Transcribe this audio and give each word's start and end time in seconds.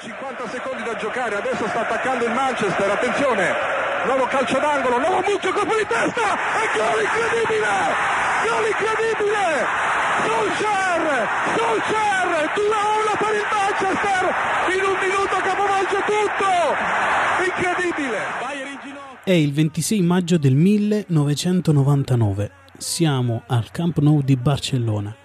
50 0.00 0.48
secondi 0.48 0.82
da 0.82 0.96
giocare, 0.96 1.36
adesso 1.36 1.68
sta 1.68 1.80
attaccando 1.80 2.24
il 2.24 2.32
Manchester, 2.32 2.88
attenzione, 2.88 3.52
nuovo 4.06 4.24
calcio 4.24 4.58
d'angolo, 4.58 4.98
nuovo 4.98 5.20
mucchio, 5.20 5.52
colpo 5.52 5.76
di 5.76 5.84
testa, 5.84 6.40
e 6.56 6.64
gol 6.72 7.04
incredibile, 7.04 7.68
gol 8.48 8.64
incredibile, 8.64 9.68
Solskjaer, 10.24 11.28
Solskjaer, 11.52 12.48
2-1 12.48 13.12
per 13.20 13.34
il 13.36 13.44
Manchester, 13.52 14.24
in 14.72 14.82
un 14.88 14.96
minuto 15.04 15.36
capovolge 15.44 16.00
tutto, 16.08 16.48
incredibile. 17.44 18.24
È 19.22 19.32
il 19.32 19.52
26 19.52 20.00
maggio 20.00 20.38
del 20.38 20.54
1999, 20.54 22.50
siamo 22.78 23.42
al 23.48 23.70
Camp 23.70 23.98
Nou 23.98 24.22
di 24.22 24.36
Barcellona 24.36 25.19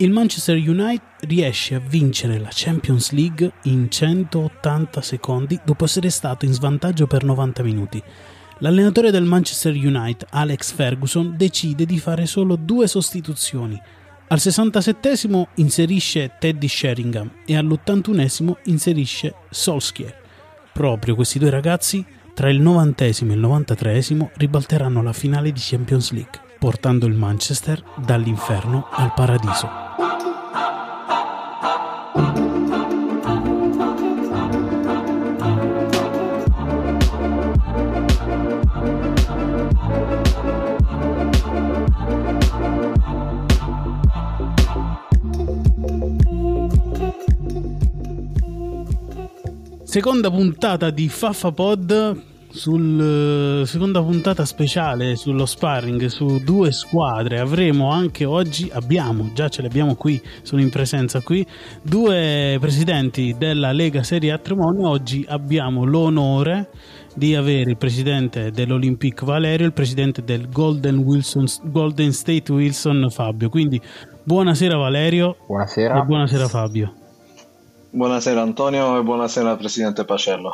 il 0.00 0.10
Manchester 0.12 0.56
United 0.56 1.02
riesce 1.20 1.74
a 1.74 1.78
vincere 1.78 2.38
la 2.38 2.48
Champions 2.50 3.10
League 3.10 3.52
in 3.64 3.90
180 3.90 5.02
secondi 5.02 5.60
dopo 5.62 5.84
essere 5.84 6.08
stato 6.08 6.46
in 6.46 6.54
svantaggio 6.54 7.06
per 7.06 7.22
90 7.22 7.62
minuti. 7.62 8.02
L'allenatore 8.60 9.10
del 9.10 9.24
Manchester 9.24 9.74
United, 9.74 10.28
Alex 10.30 10.72
Ferguson, 10.72 11.34
decide 11.36 11.84
di 11.84 11.98
fare 11.98 12.24
solo 12.24 12.56
due 12.56 12.86
sostituzioni. 12.86 13.78
Al 14.28 14.40
67 14.40 15.12
inserisce 15.56 16.32
Teddy 16.38 16.68
Sheringham 16.68 17.30
e 17.44 17.56
all'81 17.56 18.54
inserisce 18.64 19.34
Solskjaer. 19.50 20.16
Proprio 20.72 21.14
questi 21.14 21.38
due 21.38 21.50
ragazzi, 21.50 22.02
tra 22.32 22.48
il 22.48 22.60
90 22.60 23.04
e 23.04 23.08
il 23.08 23.38
93 23.38 24.02
ribalteranno 24.36 25.02
la 25.02 25.12
finale 25.12 25.52
di 25.52 25.60
Champions 25.62 26.12
League 26.12 26.48
portando 26.60 27.06
il 27.06 27.14
Manchester 27.14 27.82
dall'inferno 27.96 28.86
al 28.90 29.14
paradiso. 29.14 29.89
Seconda 49.90 50.30
puntata 50.30 50.90
di 50.90 51.08
Faffa 51.08 51.50
Pod 51.52 52.39
sul 52.52 53.62
seconda 53.64 54.02
puntata 54.02 54.44
speciale 54.44 55.14
sullo 55.14 55.46
sparring 55.46 56.06
su 56.06 56.42
due 56.42 56.72
squadre. 56.72 57.38
Avremo 57.38 57.90
anche 57.90 58.24
oggi 58.24 58.70
abbiamo 58.72 59.30
già 59.32 59.48
ce 59.48 59.62
le 59.62 59.68
abbiamo 59.68 59.94
qui 59.94 60.20
sono 60.42 60.60
in 60.60 60.70
presenza 60.70 61.20
qui 61.20 61.46
due 61.82 62.56
presidenti 62.60 63.34
della 63.38 63.72
Lega 63.72 64.02
Serie 64.02 64.32
A 64.32 64.38
Tremonio. 64.38 64.88
Oggi 64.88 65.24
abbiamo 65.28 65.84
l'onore 65.84 66.70
di 67.14 67.34
avere 67.34 67.70
il 67.70 67.76
presidente 67.76 68.50
dell'Olympic 68.50 69.24
Valerio 69.24 69.64
e 69.64 69.68
il 69.68 69.74
presidente 69.74 70.22
del 70.22 70.48
Golden, 70.48 70.98
Wilson, 70.98 71.46
Golden 71.64 72.12
State 72.12 72.52
Wilson 72.52 73.08
Fabio. 73.10 73.48
Quindi 73.48 73.80
buonasera 74.22 74.76
Valerio. 74.76 75.36
Buonasera. 75.46 76.00
E 76.00 76.04
buonasera 76.04 76.48
Fabio. 76.48 76.94
Buonasera 77.92 78.40
Antonio 78.40 78.98
e 78.98 79.02
buonasera 79.02 79.56
presidente 79.56 80.04
Pacello 80.04 80.52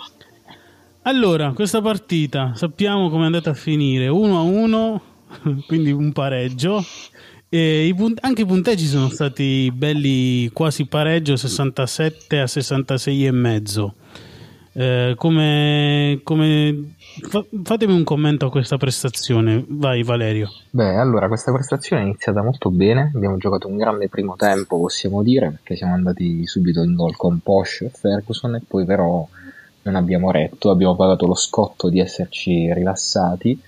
allora, 1.07 1.53
questa 1.53 1.81
partita 1.81 2.53
sappiamo 2.57 3.09
come 3.09 3.23
è 3.23 3.27
andata 3.27 3.51
a 3.51 3.55
finire 3.55 4.09
1 4.09 4.37
a 4.37 4.43
1, 4.43 5.03
quindi 5.67 5.93
un 5.93 6.13
pareggio. 6.13 6.83
I 7.49 7.95
punt- 7.97 8.19
anche 8.23 8.43
i 8.43 8.45
punteggi 8.45 8.87
sono 8.87 9.09
stati 9.09 9.73
belli 9.73 10.51
quasi 10.53 10.87
pareggio 10.87 11.37
67 11.37 12.41
a 12.41 12.47
66 12.49 13.27
e 13.27 13.31
mezzo. 13.31 13.95
Eh, 14.73 15.15
come, 15.17 16.21
come... 16.25 16.95
Fa- 17.23 17.47
fatemi 17.63 17.95
un 17.95 18.03
commento 18.03 18.47
a 18.47 18.51
questa 18.51 18.77
prestazione, 18.77 19.65
vai 19.69 20.03
Valerio. 20.03 20.51
Beh, 20.71 20.97
allora 20.97 21.29
questa 21.29 21.53
prestazione 21.53 22.03
è 22.03 22.05
iniziata 22.05 22.43
molto 22.43 22.71
bene, 22.71 23.13
abbiamo 23.15 23.39
giocato 23.39 23.69
un 23.69 23.77
grande 23.77 24.09
primo 24.09 24.35
tempo, 24.37 24.79
possiamo 24.79 25.23
dire, 25.23 25.51
perché 25.51 25.77
siamo 25.77 25.95
andati 25.95 26.47
subito 26.47 26.83
in 26.83 26.95
gol 26.95 27.17
con 27.17 27.39
Posh 27.39 27.83
e 27.83 27.91
Ferguson 27.91 28.57
e 28.57 28.63
poi 28.67 28.85
però 28.85 29.27
non 29.87 29.97
abbiamo 29.97 30.31
retto, 30.31 30.71
abbiamo 30.71 30.97
pagato 30.97 31.27
lo 31.27 31.35
scotto 31.35 31.89
di 31.89 32.01
esserci 32.01 32.73
rilassati. 32.73 33.59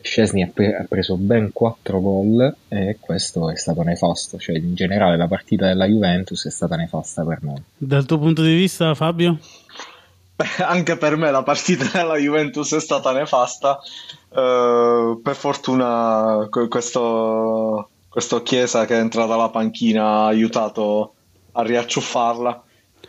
Scesni 0.00 0.42
ha, 0.42 0.50
pre- 0.52 0.76
ha, 0.76 0.84
preso 0.88 1.16
ben 1.16 1.50
4 1.50 2.00
gol 2.00 2.54
e 2.68 2.98
questo 3.00 3.50
è 3.50 3.56
stato 3.56 3.82
nefasto, 3.82 4.38
cioè 4.38 4.56
in 4.56 4.74
generale 4.74 5.16
la 5.16 5.26
partita 5.26 5.66
della 5.66 5.86
Juventus 5.86 6.46
è 6.46 6.50
stata 6.50 6.76
nefasta 6.76 7.24
per 7.24 7.42
noi. 7.42 7.62
Dal 7.76 8.04
tuo 8.04 8.18
punto 8.18 8.42
di 8.42 8.54
vista 8.54 8.94
Fabio? 8.94 9.38
Beh, 10.36 10.62
anche 10.64 10.96
per 10.96 11.16
me 11.16 11.30
la 11.30 11.42
partita 11.42 11.88
della 11.92 12.16
Juventus 12.16 12.74
è 12.74 12.80
stata 12.80 13.12
nefasta, 13.12 13.78
uh, 14.28 15.20
per 15.22 15.34
fortuna 15.34 16.48
questo, 16.68 17.88
questo 18.08 18.42
Chiesa 18.42 18.84
che 18.84 18.96
è 18.96 19.00
entrato 19.00 19.32
alla 19.32 19.48
panchina 19.48 20.04
ha 20.04 20.26
aiutato 20.26 21.14
a 21.52 21.62
riacciuffarla 21.62 22.63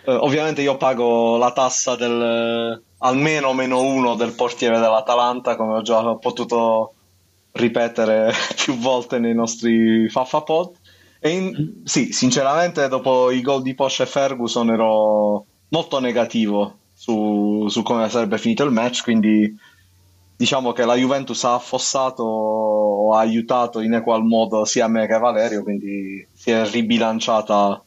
eh, 0.06 0.14
ovviamente 0.14 0.62
io 0.62 0.78
pago 0.78 1.38
la 1.38 1.52
tassa 1.52 1.96
del 1.96 2.82
almeno 3.00 3.54
meno 3.54 3.82
uno 3.82 4.16
del 4.16 4.34
portiere 4.34 4.80
dell'Atalanta, 4.80 5.56
come 5.56 5.76
ho 5.76 5.82
già 5.82 6.16
potuto 6.16 6.94
ripetere 7.52 8.32
più 8.56 8.78
volte 8.78 9.20
nei 9.20 9.34
nostri 9.34 10.10
Faffa 10.10 10.42
Pod. 10.42 10.76
E 11.20 11.30
in, 11.30 11.82
sì, 11.84 12.12
sinceramente, 12.12 12.88
dopo 12.88 13.32
i 13.32 13.42
gol 13.42 13.62
di 13.62 13.74
Porsche 13.74 14.04
e 14.04 14.08
Ferguson 14.08 14.70
ero 14.70 15.46
molto 15.70 16.00
negativo 16.00 16.78
su, 16.94 17.68
su, 17.68 17.82
come 17.84 18.10
sarebbe 18.10 18.38
finito 18.38 18.64
il 18.64 18.72
match. 18.72 19.04
Quindi 19.04 19.56
diciamo 20.38 20.72
che 20.72 20.86
la 20.86 20.96
Juventus 20.96 21.44
ha 21.46 21.56
affossato 21.56 22.24
o 22.24 23.14
ha 23.14 23.20
aiutato 23.20 23.80
in 23.80 23.94
equal 23.94 24.24
modo 24.24 24.66
sia 24.66 24.88
me 24.88 25.08
che 25.08 25.18
Valerio. 25.18 25.64
Quindi 25.64 26.28
si 26.32 26.52
è 26.52 26.68
ribilanciata 26.70 27.84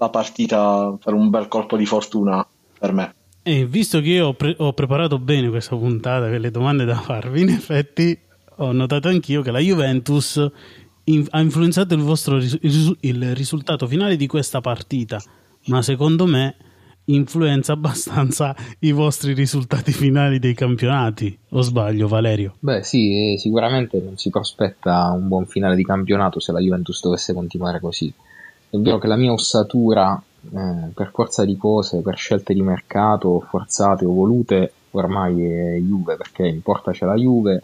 la 0.00 0.08
partita 0.08 0.96
per 1.02 1.12
un 1.12 1.28
bel 1.28 1.46
colpo 1.46 1.76
di 1.76 1.84
fortuna 1.84 2.44
per 2.78 2.92
me. 2.92 3.14
E 3.42 3.66
visto 3.66 4.00
che 4.00 4.08
io 4.08 4.28
ho, 4.28 4.34
pre- 4.34 4.54
ho 4.58 4.72
preparato 4.72 5.18
bene 5.18 5.50
questa 5.50 5.76
puntata 5.76 6.28
con 6.28 6.40
le 6.40 6.50
domande 6.50 6.84
da 6.84 6.96
farvi, 6.96 7.42
in 7.42 7.50
effetti 7.50 8.18
ho 8.56 8.72
notato 8.72 9.08
anch'io 9.08 9.42
che 9.42 9.50
la 9.50 9.58
Juventus 9.58 10.50
in- 11.04 11.26
ha 11.30 11.40
influenzato 11.40 11.94
il 11.94 12.00
vostro 12.00 12.38
ris- 12.38 12.58
il 13.00 13.34
risultato 13.34 13.86
finale 13.86 14.16
di 14.16 14.26
questa 14.26 14.60
partita, 14.60 15.22
ma 15.66 15.82
secondo 15.82 16.26
me 16.26 16.56
influenza 17.06 17.72
abbastanza 17.72 18.54
i 18.80 18.92
vostri 18.92 19.32
risultati 19.32 19.90
finali 19.90 20.38
dei 20.38 20.54
campionati, 20.54 21.36
o 21.50 21.60
sbaglio 21.60 22.08
Valerio? 22.08 22.56
Beh 22.60 22.82
sì, 22.82 23.34
sicuramente 23.38 24.00
non 24.00 24.16
si 24.16 24.30
prospetta 24.30 25.10
un 25.10 25.28
buon 25.28 25.46
finale 25.46 25.76
di 25.76 25.84
campionato 25.84 26.40
se 26.40 26.52
la 26.52 26.60
Juventus 26.60 27.02
dovesse 27.02 27.34
continuare 27.34 27.80
così 27.80 28.12
è 28.70 28.76
vero 28.76 28.98
che 28.98 29.08
la 29.08 29.16
mia 29.16 29.32
ossatura, 29.32 30.20
eh, 30.42 30.90
per 30.94 31.10
forza 31.12 31.44
di 31.44 31.56
cose, 31.56 32.00
per 32.02 32.16
scelte 32.16 32.54
di 32.54 32.62
mercato 32.62 33.40
forzate 33.40 34.04
o 34.04 34.12
volute, 34.12 34.72
ormai 34.92 35.44
è 35.44 35.76
Juve, 35.78 36.16
perché 36.16 36.46
in 36.46 36.62
porta 36.62 36.92
c'è 36.92 37.04
la 37.04 37.16
Juve, 37.16 37.62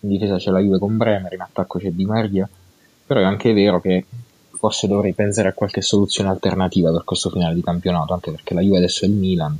in 0.00 0.08
difesa 0.08 0.36
c'è 0.36 0.50
la 0.50 0.60
Juve 0.60 0.78
con 0.78 0.96
Bremer, 0.96 1.32
in 1.32 1.40
attacco 1.40 1.78
c'è 1.78 1.90
Di 1.90 2.04
Maria, 2.04 2.48
però 3.06 3.20
è 3.20 3.24
anche 3.24 3.52
vero 3.52 3.80
che 3.80 4.06
forse 4.50 4.86
dovrei 4.86 5.12
pensare 5.12 5.48
a 5.48 5.52
qualche 5.52 5.82
soluzione 5.82 6.30
alternativa 6.30 6.92
per 6.92 7.02
questo 7.04 7.30
finale 7.30 7.54
di 7.54 7.62
campionato, 7.62 8.14
anche 8.14 8.30
perché 8.30 8.54
la 8.54 8.60
Juve 8.60 8.78
adesso 8.78 9.04
è 9.04 9.08
il 9.08 9.14
Milan, 9.14 9.58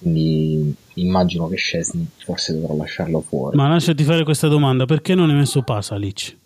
quindi 0.00 0.74
immagino 0.94 1.48
che 1.48 1.56
Scesni 1.56 2.06
forse 2.18 2.52
dovrò 2.52 2.76
lasciarlo 2.76 3.20
fuori. 3.20 3.56
Ma 3.56 3.68
lasciati 3.68 4.04
fare 4.04 4.22
questa 4.22 4.48
domanda, 4.48 4.84
perché 4.84 5.14
non 5.14 5.30
hai 5.30 5.36
messo 5.36 5.62
Pasalic? 5.62 6.36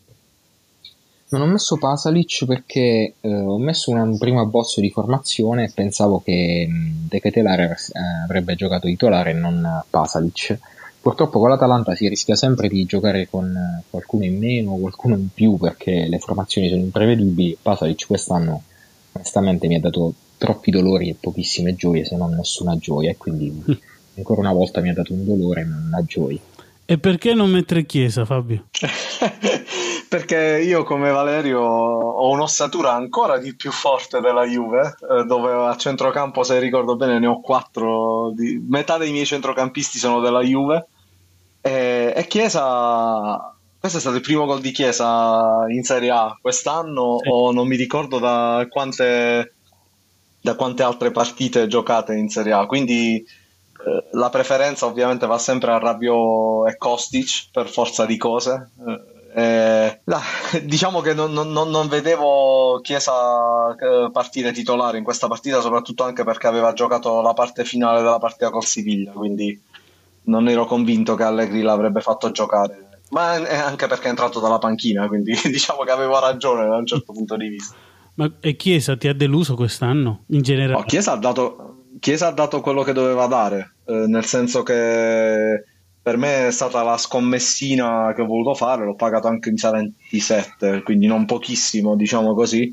Non 1.30 1.40
ho 1.40 1.46
messo 1.46 1.76
Pasalic 1.76 2.44
perché 2.46 3.14
eh, 3.20 3.34
ho 3.34 3.58
messo 3.58 3.90
un 3.90 4.16
primo 4.18 4.40
abbozzo 4.40 4.80
di 4.80 4.90
formazione 4.90 5.64
e 5.64 5.72
pensavo 5.74 6.20
che 6.20 6.68
De 7.08 7.20
Ketelare 7.20 7.64
eh, 7.64 8.24
avrebbe 8.24 8.54
giocato 8.54 8.86
titolare 8.86 9.30
e 9.30 9.34
non 9.34 9.82
Pasalic. 9.88 10.58
Purtroppo 11.00 11.38
con 11.38 11.50
l'Atalanta 11.50 11.94
si 11.94 12.08
rischia 12.08 12.34
sempre 12.34 12.68
di 12.68 12.84
giocare 12.86 13.28
con 13.28 13.82
qualcuno 13.90 14.24
in 14.24 14.38
meno, 14.38 14.76
qualcuno 14.76 15.16
in 15.16 15.28
più 15.32 15.56
perché 15.56 16.06
le 16.08 16.18
formazioni 16.18 16.68
sono 16.68 16.82
imprevedibili. 16.82 17.58
Pasalic 17.60 18.06
quest'anno 18.06 18.62
onestamente 19.12 19.66
mi 19.66 19.74
ha 19.76 19.80
dato 19.80 20.14
troppi 20.38 20.70
dolori 20.70 21.08
e 21.08 21.16
pochissime 21.18 21.74
gioie, 21.74 22.04
se 22.04 22.16
non 22.16 22.34
nessuna 22.34 22.76
gioia, 22.76 23.10
e 23.10 23.16
quindi 23.16 23.52
ancora 24.16 24.40
una 24.40 24.52
volta 24.52 24.80
mi 24.80 24.90
ha 24.90 24.94
dato 24.94 25.12
un 25.12 25.24
dolore 25.24 25.62
e 25.62 25.64
non 25.64 25.84
una 25.88 26.04
gioia. 26.04 26.38
E 26.86 26.98
perché 26.98 27.32
non 27.32 27.50
mettere 27.50 27.86
Chiesa, 27.86 28.24
Fabio? 28.24 28.66
perché 30.14 30.62
io 30.64 30.84
come 30.84 31.10
Valerio 31.10 31.58
ho 31.58 32.30
un'ossatura 32.30 32.92
ancora 32.92 33.36
di 33.38 33.56
più 33.56 33.72
forte 33.72 34.20
della 34.20 34.44
Juve, 34.44 34.94
eh, 35.10 35.24
dove 35.24 35.50
a 35.50 35.76
centrocampo, 35.76 36.44
se 36.44 36.60
ricordo 36.60 36.94
bene, 36.94 37.18
ne 37.18 37.26
ho 37.26 37.40
quattro, 37.40 38.30
di... 38.30 38.64
metà 38.64 38.96
dei 38.96 39.10
miei 39.10 39.26
centrocampisti 39.26 39.98
sono 39.98 40.20
della 40.20 40.42
Juve, 40.42 40.86
e, 41.60 42.12
e 42.14 42.26
Chiesa, 42.28 43.56
questo 43.76 43.98
è 43.98 44.00
stato 44.00 44.14
il 44.14 44.22
primo 44.22 44.44
gol 44.44 44.60
di 44.60 44.70
Chiesa 44.70 45.64
in 45.68 45.82
Serie 45.82 46.10
A 46.10 46.38
quest'anno, 46.40 47.18
sì. 47.20 47.28
o 47.28 47.50
non 47.50 47.66
mi 47.66 47.74
ricordo 47.74 48.20
da 48.20 48.64
quante 48.70 49.54
da 50.40 50.54
quante 50.54 50.84
altre 50.84 51.10
partite 51.10 51.66
giocate 51.66 52.14
in 52.14 52.28
Serie 52.28 52.52
A. 52.52 52.66
Quindi 52.66 53.16
eh, 53.16 54.04
la 54.12 54.30
preferenza 54.30 54.86
ovviamente 54.86 55.26
va 55.26 55.38
sempre 55.38 55.72
a 55.72 55.78
Rabiot 55.78 56.68
e 56.68 56.76
Kostic 56.76 57.48
per 57.50 57.66
forza 57.66 58.06
di 58.06 58.16
cose. 58.16 58.70
Eh, 58.86 59.13
eh, 59.36 60.00
diciamo 60.62 61.00
che 61.00 61.12
non, 61.12 61.32
non, 61.32 61.50
non, 61.50 61.88
vedevo 61.88 62.78
Chiesa 62.80 63.74
eh, 63.74 64.10
partire 64.12 64.52
titolare 64.52 64.98
in 64.98 65.04
questa 65.04 65.26
partita, 65.26 65.60
soprattutto 65.60 66.04
anche 66.04 66.22
perché 66.22 66.46
aveva 66.46 66.72
giocato 66.72 67.20
la 67.20 67.32
parte 67.32 67.64
finale 67.64 67.98
della 67.98 68.20
partita 68.20 68.50
col 68.50 68.64
Siviglia, 68.64 69.10
quindi 69.10 69.60
non 70.26 70.48
ero 70.48 70.66
convinto 70.66 71.16
che 71.16 71.24
Allegri 71.24 71.62
l'avrebbe 71.62 72.00
fatto 72.00 72.30
giocare. 72.30 73.00
Ma 73.10 73.32
anche 73.32 73.86
perché 73.88 74.06
è 74.06 74.10
entrato 74.10 74.38
dalla 74.38 74.58
panchina, 74.58 75.08
quindi 75.08 75.32
diciamo 75.50 75.82
che 75.82 75.90
avevo 75.90 76.20
ragione 76.20 76.66
da 76.68 76.76
un 76.76 76.86
certo 76.86 77.12
punto 77.12 77.36
di 77.36 77.48
vista. 77.48 77.74
Ma 78.14 78.30
e 78.38 78.54
Chiesa 78.54 78.96
ti 78.96 79.08
ha 79.08 79.14
deluso 79.14 79.56
quest'anno 79.56 80.24
in 80.28 80.42
generale? 80.42 80.78
No, 80.78 80.84
Chiesa, 80.84 81.12
ha 81.12 81.16
dato, 81.16 81.86
Chiesa 81.98 82.28
ha 82.28 82.32
dato 82.32 82.60
quello 82.60 82.84
che 82.84 82.92
doveva 82.92 83.26
dare, 83.26 83.74
eh, 83.86 84.06
nel 84.06 84.24
senso 84.24 84.62
che 84.62 85.64
per 86.04 86.18
me 86.18 86.48
è 86.48 86.50
stata 86.50 86.82
la 86.82 86.98
scommessina 86.98 88.12
che 88.14 88.20
ho 88.20 88.26
voluto 88.26 88.52
fare, 88.52 88.84
l'ho 88.84 88.94
pagato 88.94 89.26
anche 89.26 89.48
in 89.48 89.54
27, 89.54 90.82
quindi 90.82 91.06
non 91.06 91.24
pochissimo, 91.24 91.96
diciamo 91.96 92.34
così. 92.34 92.70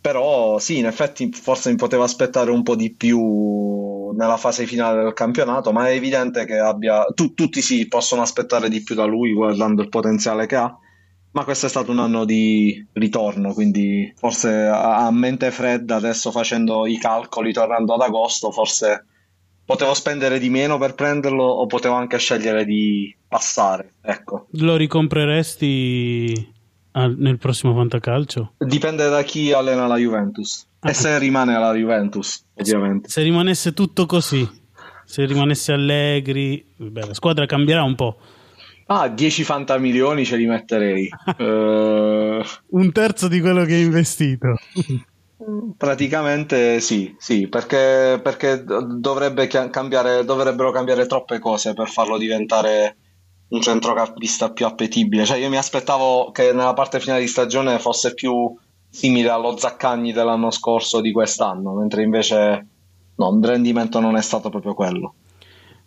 Però 0.00 0.58
sì, 0.58 0.78
in 0.78 0.86
effetti 0.86 1.30
forse 1.30 1.68
mi 1.68 1.76
poteva 1.76 2.04
aspettare 2.04 2.50
un 2.50 2.62
po' 2.62 2.74
di 2.74 2.90
più 2.94 4.12
nella 4.16 4.38
fase 4.38 4.64
finale 4.64 5.02
del 5.02 5.12
campionato, 5.12 5.72
ma 5.72 5.90
è 5.90 5.92
evidente 5.92 6.46
che 6.46 6.58
abbia... 6.58 7.04
Tu, 7.14 7.34
tutti 7.34 7.60
si 7.60 7.86
possono 7.86 8.22
aspettare 8.22 8.70
di 8.70 8.82
più 8.82 8.94
da 8.94 9.04
lui 9.04 9.34
guardando 9.34 9.82
il 9.82 9.90
potenziale 9.90 10.46
che 10.46 10.56
ha, 10.56 10.74
ma 11.32 11.44
questo 11.44 11.66
è 11.66 11.68
stato 11.68 11.90
un 11.90 11.98
anno 11.98 12.24
di 12.24 12.82
ritorno, 12.92 13.52
quindi 13.52 14.10
forse 14.16 14.48
a, 14.50 15.04
a 15.04 15.10
mente 15.10 15.50
fredda 15.50 15.96
adesso 15.96 16.30
facendo 16.30 16.86
i 16.86 16.96
calcoli, 16.96 17.52
tornando 17.52 17.92
ad 17.92 18.00
agosto, 18.00 18.50
forse 18.50 19.04
potevo 19.64 19.94
spendere 19.94 20.38
di 20.38 20.50
meno 20.50 20.78
per 20.78 20.94
prenderlo 20.94 21.44
o 21.44 21.66
potevo 21.66 21.94
anche 21.94 22.18
scegliere 22.18 22.64
di 22.64 23.14
passare. 23.26 23.94
Ecco. 24.00 24.46
Lo 24.52 24.76
ricompreresti 24.76 26.52
al, 26.92 27.16
nel 27.18 27.38
prossimo 27.38 27.74
Fantacalcio? 27.74 28.54
Dipende 28.58 29.08
da 29.08 29.22
chi 29.22 29.52
allena 29.52 29.86
la 29.86 29.96
Juventus. 29.96 30.66
Ah. 30.80 30.90
E 30.90 30.94
se 30.94 31.18
rimane 31.18 31.54
alla 31.54 31.72
Juventus, 31.72 32.44
ovviamente. 32.54 33.08
Se 33.08 33.22
rimanesse 33.22 33.72
tutto 33.72 34.06
così, 34.06 34.46
se 35.04 35.24
rimanesse 35.24 35.72
Allegri, 35.72 36.64
beh, 36.76 37.06
la 37.06 37.14
squadra 37.14 37.46
cambierà 37.46 37.82
un 37.82 37.94
po'. 37.94 38.18
Ah, 38.86 39.08
10 39.08 39.44
fantamilioni 39.44 40.26
ce 40.26 40.36
li 40.36 40.46
metterei. 40.46 41.08
uh... 41.38 42.42
Un 42.76 42.92
terzo 42.92 43.28
di 43.28 43.40
quello 43.40 43.64
che 43.64 43.74
hai 43.74 43.82
investito. 43.82 44.58
Praticamente 45.76 46.80
sì, 46.80 47.14
sì, 47.18 47.48
perché, 47.48 48.18
perché 48.22 48.64
dovrebbe 48.64 49.46
cambiare, 49.46 50.24
dovrebbero 50.24 50.70
cambiare 50.70 51.06
troppe 51.06 51.38
cose 51.38 51.74
per 51.74 51.88
farlo 51.88 52.16
diventare 52.16 52.96
un 53.48 53.60
centrocampista 53.60 54.52
più 54.52 54.64
appetibile. 54.64 55.24
Cioè, 55.24 55.38
io 55.38 55.50
mi 55.50 55.58
aspettavo 55.58 56.30
che 56.32 56.52
nella 56.52 56.72
parte 56.72 56.98
finale 56.98 57.20
di 57.20 57.26
stagione 57.26 57.78
fosse 57.78 58.14
più 58.14 58.56
simile 58.88 59.28
allo 59.28 59.56
Zaccagni 59.56 60.12
dell'anno 60.12 60.50
scorso 60.50 61.00
di 61.00 61.12
quest'anno, 61.12 61.74
mentre 61.74 62.02
invece 62.02 62.66
no, 63.16 63.38
il 63.38 63.44
rendimento 63.44 64.00
non 64.00 64.16
è 64.16 64.22
stato 64.22 64.48
proprio 64.48 64.72
quello. 64.72 65.14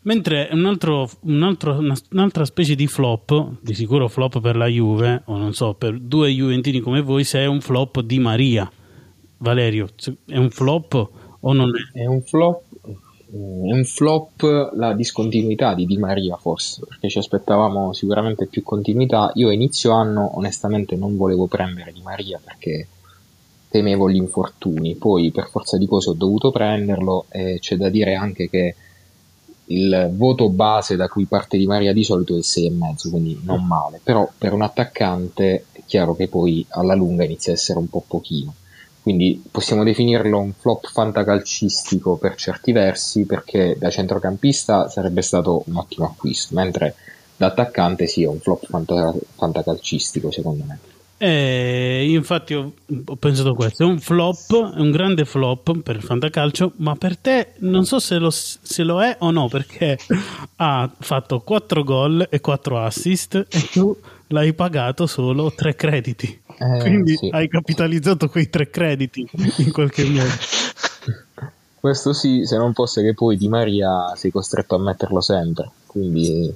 Mentre 0.02 0.50
un 0.52 0.66
altro, 0.66 1.10
un 1.22 1.42
altro, 1.42 1.80
un'altra 2.12 2.46
specie 2.46 2.76
di 2.76 2.88
flop, 2.88 3.60
di 3.60 3.74
sicuro 3.74 4.08
flop 4.08 4.40
per 4.40 4.56
la 4.56 4.68
Juve, 4.68 5.24
o 5.26 5.38
non 5.38 5.54
so, 5.54 5.74
per 5.74 6.00
due 6.00 6.30
Juventini 6.30 6.80
come 6.80 7.02
voi, 7.02 7.24
se 7.24 7.40
è 7.40 7.46
un 7.46 7.60
flop 7.60 8.02
di 8.02 8.20
Maria 8.20 8.72
Valerio, 9.38 9.88
è 10.26 10.38
un 10.38 10.50
flop 10.50 11.10
o 11.40 11.54
non 11.54 11.72
è? 11.76 12.00
È 12.00 12.06
un 12.06 12.22
flop, 12.22 12.62
è 12.86 13.72
un 13.72 13.84
flop 13.86 14.72
la 14.74 14.94
discontinuità 14.94 15.74
di 15.76 15.86
Di 15.86 15.98
Maria 15.98 16.38
forse, 16.38 16.82
perché 16.88 17.10
ci 17.10 17.20
aspettavamo 17.20 17.94
sicuramente 17.94 18.48
più 18.48 18.64
continuità. 18.64 19.32
Io 19.36 19.52
inizio 19.52 19.92
anno 19.92 20.38
onestamente 20.38 20.96
non 20.96 21.18
volevo 21.18 21.46
prendere 21.46 21.92
Di 21.92 22.02
Maria 22.02 22.40
perché 22.44 22.88
temevo 23.70 24.10
gli 24.10 24.16
infortuni, 24.16 24.96
poi 24.96 25.32
per 25.32 25.50
forza 25.50 25.78
di 25.78 25.86
cose 25.86 26.10
ho 26.10 26.14
dovuto 26.14 26.52
prenderlo 26.52 27.26
e 27.30 27.60
c'è 27.60 27.76
da 27.76 27.90
dire 27.90 28.16
anche 28.16 28.50
che 28.50 28.76
il 29.66 30.12
voto 30.14 30.50
base 30.50 30.96
da 30.96 31.10
cui 31.10 31.26
parte 31.26 31.58
Di 31.58 31.68
Maria 31.68 31.94
di 31.94 32.04
solito 32.04 32.34
è 32.34 32.38
il 32.38 32.46
6,5, 32.46 33.10
quindi 33.10 33.40
non 33.44 33.66
male, 33.66 34.00
però 34.02 34.28
per 34.36 34.54
un 34.54 34.62
attaccante 34.62 35.66
è 35.74 35.82
chiaro 35.86 36.16
che 36.16 36.28
poi 36.28 36.66
alla 36.70 36.96
lunga 36.96 37.26
inizia 37.26 37.52
a 37.52 37.56
essere 37.56 37.78
un 37.78 37.90
po' 37.90 38.04
pochino 38.08 38.54
quindi 39.08 39.42
possiamo 39.50 39.86
definirlo 39.86 40.38
un 40.38 40.52
flop 40.52 40.86
fantacalcistico 40.90 42.18
per 42.18 42.36
certi 42.36 42.74
versi 42.74 43.26
perché 43.26 43.78
da 43.80 43.90
centrocampista 43.90 44.90
sarebbe 44.90 45.22
stato 45.22 45.64
un 45.68 45.78
ottimo 45.78 46.08
acquisto, 46.08 46.54
mentre 46.54 46.94
da 47.38 47.46
attaccante 47.46 48.06
sì 48.06 48.24
è 48.24 48.28
un 48.28 48.42
flop 48.42 48.66
fanta- 48.66 49.16
fantacalcistico 49.36 50.30
secondo 50.30 50.66
me. 50.68 50.80
Eh, 51.20 52.06
infatti 52.10 52.54
ho, 52.54 52.74
ho, 53.06 53.16
pensato 53.16 53.56
questo, 53.56 53.84
è 53.84 53.86
un 53.86 53.98
flop, 54.02 54.76
è 54.76 54.80
un 54.82 54.92
grande 54.92 55.24
flop 55.24 55.80
per 55.80 55.96
il 55.96 56.04
fantacalcio, 56.04 56.74
ma 56.80 56.98
per 56.98 57.16
te 57.16 57.54
non 57.60 57.86
so 57.86 58.00
se 58.00 58.18
lo, 58.18 58.30
se 58.30 58.84
lo 58.84 59.02
è 59.02 59.16
o 59.20 59.32
no 59.32 59.48
perché 59.48 59.98
ha 60.58 60.92
fatto 61.00 61.40
4 61.40 61.84
gol 61.86 62.28
e 62.30 62.42
4 62.42 62.80
assist 62.84 63.36
e 63.36 63.70
tu 63.72 63.98
l'hai 64.28 64.54
pagato 64.54 65.08
solo 65.08 65.54
3 65.56 65.76
crediti. 65.76 66.42
Eh, 66.58 66.80
Quindi 66.80 67.16
sì. 67.16 67.30
hai 67.32 67.48
capitalizzato 67.48 68.30
quei 68.30 68.50
tre 68.50 68.70
crediti 68.70 69.28
in 69.58 69.72
qualche 69.72 70.04
modo. 70.06 70.30
Questo 71.80 72.12
sì, 72.12 72.46
se 72.46 72.58
non 72.58 72.74
fosse 72.74 73.04
che 73.04 73.14
poi 73.14 73.38
Di 73.38 73.48
Maria 73.48 74.14
sei 74.16 74.32
costretto 74.32 74.76
a 74.76 74.80
metterlo 74.80 75.22
sempre. 75.22 75.70
Quindi 75.86 76.54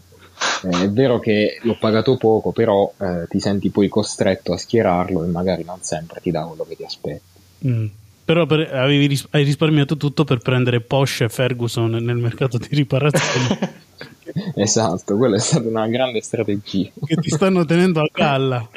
eh, 0.64 0.84
è 0.84 0.90
vero 0.90 1.20
che 1.20 1.60
l'ho 1.62 1.78
pagato 1.80 2.18
poco, 2.18 2.52
però 2.52 2.92
eh, 2.98 3.28
ti 3.30 3.40
senti 3.40 3.70
poi 3.70 3.88
costretto 3.88 4.54
a 4.54 4.58
schierarlo 4.58 5.24
e 5.24 5.28
magari 5.28 5.64
non 5.64 5.78
sempre 5.82 6.20
ti 6.20 6.32
dà 6.32 6.44
quello 6.44 6.66
che 6.68 6.76
ti 6.76 6.84
aspetti. 6.84 7.40
Mm. 7.68 7.86
Però 8.26 8.46
per, 8.46 8.74
avevi, 8.74 9.20
hai 9.32 9.44
risparmiato 9.44 9.98
tutto 9.98 10.24
per 10.24 10.40
prendere 10.40 10.82
Porsche 10.82 11.26
e 11.26 11.30
Ferguson 11.30 11.92
nel 11.92 12.18
mercato 12.18 12.58
di 12.58 12.68
riparazione. 12.72 13.74
esatto, 14.56 15.18
quella 15.18 15.36
è 15.36 15.40
stata 15.40 15.68
una 15.68 15.88
grande 15.88 16.22
strategia. 16.22 16.90
che 17.06 17.16
ti 17.16 17.30
stanno 17.30 17.66
tenendo 17.66 18.02
a 18.02 18.10
galla. 18.12 18.68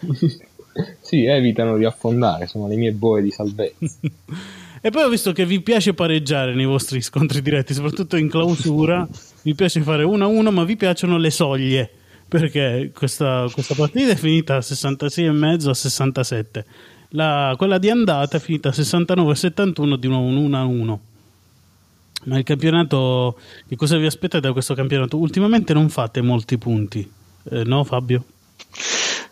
sì, 1.00 1.24
evitano 1.24 1.76
di 1.76 1.84
affondare, 1.84 2.46
sono 2.46 2.66
le 2.68 2.76
mie 2.76 2.92
boe 2.92 3.22
di 3.22 3.30
salvezza. 3.30 3.86
e 4.80 4.90
poi 4.90 5.02
ho 5.02 5.08
visto 5.08 5.32
che 5.32 5.44
vi 5.44 5.60
piace 5.60 5.94
pareggiare 5.94 6.54
nei 6.54 6.64
vostri 6.64 7.00
scontri 7.00 7.42
diretti, 7.42 7.74
soprattutto 7.74 8.16
in 8.16 8.28
clausura. 8.28 9.06
vi 9.42 9.54
piace 9.54 9.80
fare 9.82 10.04
1-1, 10.04 10.50
ma 10.50 10.64
vi 10.64 10.76
piacciono 10.76 11.18
le 11.18 11.30
soglie. 11.30 11.90
Perché 12.28 12.92
questa, 12.94 13.46
questa 13.52 13.74
partita 13.74 14.12
è 14.12 14.16
finita 14.16 14.56
a 14.56 14.60
66,5 14.60 15.68
a 15.68 15.74
67. 15.74 16.64
La, 17.10 17.54
quella 17.58 17.76
di 17.76 17.90
andata 17.90 18.38
è 18.38 18.40
finita 18.40 18.70
a 18.70 18.72
69-71 18.72 19.96
di 19.96 20.08
nuovo 20.08 20.26
un 20.26 20.50
1-1. 20.50 20.98
Ma 22.24 22.38
il 22.38 22.44
campionato, 22.44 23.38
che 23.68 23.76
cosa 23.76 23.96
vi 23.98 24.06
aspettate 24.06 24.46
da 24.46 24.52
questo 24.52 24.74
campionato? 24.74 25.18
Ultimamente 25.18 25.74
non 25.74 25.88
fate 25.88 26.22
molti 26.22 26.56
punti, 26.56 27.10
eh, 27.50 27.64
no 27.64 27.84
Fabio? 27.84 28.24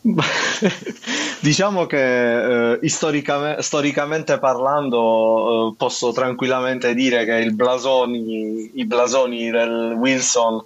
diciamo 1.41 1.87
che 1.87 2.73
eh, 2.75 2.89
storicamente, 2.89 3.63
storicamente 3.63 4.39
parlando 4.39 5.71
eh, 5.73 5.75
posso 5.77 6.13
tranquillamente 6.13 6.95
dire 6.95 7.25
che 7.25 7.51
blasoni, 7.51 8.73
i 8.75 8.85
blasoni 8.85 9.51
del 9.51 9.95
Wilson 9.99 10.65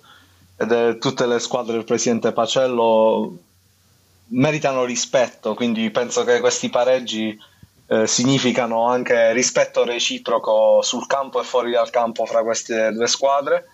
e 0.56 0.66
di 0.66 0.98
tutte 0.98 1.26
le 1.26 1.38
squadre 1.38 1.74
del 1.74 1.84
presidente 1.84 2.32
Pacello 2.32 3.36
meritano 4.28 4.84
rispetto, 4.84 5.54
quindi 5.54 5.90
penso 5.90 6.24
che 6.24 6.40
questi 6.40 6.70
pareggi 6.70 7.38
eh, 7.86 8.06
significano 8.06 8.88
anche 8.88 9.32
rispetto 9.32 9.84
reciproco 9.84 10.80
sul 10.82 11.06
campo 11.06 11.40
e 11.40 11.44
fuori 11.44 11.72
dal 11.72 11.90
campo 11.90 12.24
fra 12.24 12.42
queste 12.42 12.92
due 12.92 13.06
squadre. 13.06 13.68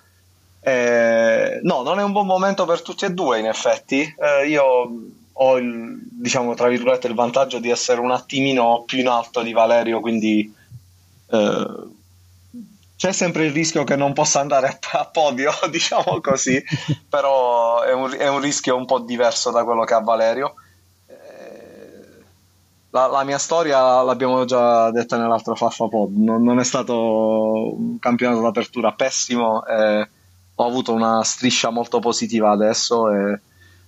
Eh, 0.62 1.61
no, 1.62 1.83
non 1.83 1.99
è 1.99 2.02
un 2.02 2.12
buon 2.12 2.26
momento 2.26 2.66
per 2.66 2.83
tutti 2.83 3.04
e 3.07 3.12
due, 3.12 3.38
in 3.38 3.47
effetti. 3.47 4.02
Eh, 4.02 4.49
io 4.49 4.90
ho 5.32 5.58
il, 5.58 5.99
diciamo, 6.02 6.54
tra 6.54 6.68
virgolette, 6.68 7.06
il 7.06 7.14
vantaggio 7.14 7.58
di 7.58 7.70
essere 7.70 8.00
un 8.00 8.10
attimino 8.10 8.82
più 8.84 8.99
in 8.99 9.08
alto 9.08 9.42
di 9.42 9.52
Valerio, 9.52 10.00
quindi 10.00 10.52
eh, 11.30 11.66
c'è 13.00 13.12
sempre 13.12 13.46
il 13.46 13.52
rischio 13.52 13.82
che 13.84 13.96
non 13.96 14.12
possa 14.12 14.40
andare 14.40 14.78
a, 14.92 15.06
podio, 15.06 15.50
diciamo 15.70 16.20
così, 16.20 16.62
però 17.08 17.80
è 17.80 17.94
un, 17.94 18.14
è 18.14 18.28
un, 18.28 18.40
rischio 18.40 18.76
un 18.76 18.84
po' 18.84 18.99
diverso 18.99 19.50
da 19.50 19.64
quello 19.64 19.84
che 19.84 19.94
ha 19.94 20.00
Valerio. 20.00 20.52
Eh, 21.06 21.14
la, 22.90 23.06
la, 23.06 23.25
mia 23.25 23.38
storia 23.38 24.02
l'abbiamo 24.02 24.44
già 24.44 24.90
detta 24.90 25.16
nell'altro 25.16 25.54
Faffa 25.54 25.88
Pod, 25.88 26.14
non, 26.14 26.42
non 26.42 26.58
è 26.58 26.64
stato 26.64 27.75
un 27.75 27.99
campionato 27.99 28.42
d'apertura 28.42 28.92
pessimo, 28.92 29.64
eh, 29.64 30.08
ho 30.56 30.66
avuto 30.66 30.92
una 30.92 31.25
striscia 31.25 31.70
molto 31.70 32.00
positiva 32.00 32.50
adesso 32.50 33.10
e 33.10 33.40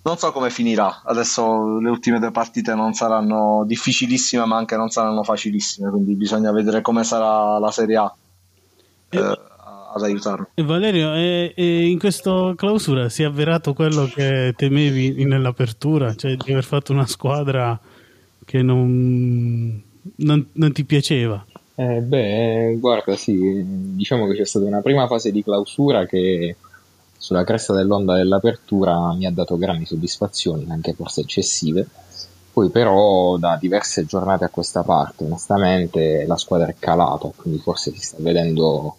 non 0.02 0.16
so 0.16 0.32
come 0.32 0.50
finirà. 0.50 1.02
Adesso 1.04 1.78
le 1.78 1.90
ultime 1.90 2.18
due 2.18 2.30
partite 2.30 2.74
non 2.74 2.92
saranno 2.92 3.64
difficilissime, 3.66 4.44
ma 4.44 4.56
anche 4.56 4.76
non 4.76 4.90
saranno 4.90 5.22
facilissime. 5.22 5.90
Quindi 5.90 6.14
bisogna 6.14 6.52
vedere 6.52 6.80
come 6.80 7.04
sarà 7.04 7.58
la 7.58 7.70
Serie 7.70 7.96
A 7.96 8.14
eh, 9.10 9.18
ad 9.94 10.02
aiutarlo. 10.02 10.48
E 10.54 10.62
Valerio, 10.62 11.14
e, 11.14 11.52
e 11.54 11.86
in 11.86 11.98
questa 11.98 12.52
clausura 12.56 13.08
si 13.08 13.22
è 13.22 13.26
avverato 13.26 13.74
quello 13.74 14.06
che 14.06 14.54
temevi 14.56 15.24
nell'apertura, 15.24 16.14
cioè 16.14 16.36
di 16.36 16.50
aver 16.50 16.64
fatto 16.64 16.92
una 16.92 17.06
squadra 17.06 17.78
che 18.44 18.62
non, 18.62 19.80
non, 20.16 20.46
non 20.52 20.72
ti 20.72 20.84
piaceva? 20.84 21.44
Eh, 21.74 22.00
beh, 22.00 22.76
guarda, 22.80 23.16
sì, 23.16 23.38
diciamo 23.94 24.26
che 24.26 24.34
c'è 24.36 24.44
stata 24.44 24.66
una 24.66 24.80
prima 24.82 25.06
fase 25.06 25.30
di 25.30 25.42
clausura 25.42 26.06
che 26.06 26.56
sulla 27.22 27.44
cresta 27.44 27.72
dell'onda 27.72 28.16
dell'apertura 28.16 29.14
mi 29.14 29.26
ha 29.26 29.30
dato 29.30 29.56
grandi 29.56 29.86
soddisfazioni, 29.86 30.66
anche 30.70 30.92
forse 30.92 31.20
eccessive. 31.20 31.86
Poi 32.52 32.68
però 32.68 33.36
da 33.36 33.56
diverse 33.60 34.04
giornate 34.04 34.44
a 34.44 34.48
questa 34.48 34.82
parte, 34.82 35.22
onestamente, 35.22 36.24
la 36.26 36.36
squadra 36.36 36.66
è 36.66 36.74
calata, 36.76 37.30
quindi 37.36 37.60
forse 37.60 37.92
si 37.92 38.00
sta 38.00 38.16
vedendo 38.18 38.96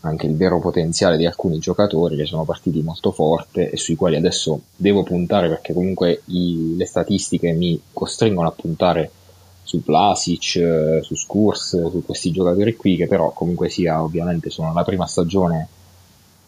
anche 0.00 0.26
il 0.26 0.36
vero 0.36 0.58
potenziale 0.58 1.16
di 1.16 1.26
alcuni 1.26 1.58
giocatori 1.60 2.16
che 2.16 2.26
sono 2.26 2.42
partiti 2.42 2.82
molto 2.82 3.12
forte 3.12 3.70
e 3.70 3.76
sui 3.76 3.94
quali 3.94 4.16
adesso 4.16 4.62
devo 4.74 5.04
puntare 5.04 5.48
perché 5.48 5.72
comunque 5.72 6.22
i, 6.26 6.74
le 6.76 6.86
statistiche 6.86 7.52
mi 7.52 7.80
costringono 7.92 8.48
a 8.48 8.52
puntare 8.52 9.10
su 9.62 9.80
Vlasic, 9.80 10.56
eh, 10.56 11.00
su 11.02 11.14
Skurs, 11.14 11.88
su 11.88 12.02
questi 12.04 12.32
giocatori 12.32 12.74
qui 12.74 12.96
che 12.96 13.06
però 13.06 13.30
comunque 13.30 13.68
sia 13.70 14.02
ovviamente 14.02 14.50
sono 14.50 14.74
la 14.74 14.82
prima 14.82 15.06
stagione 15.06 15.68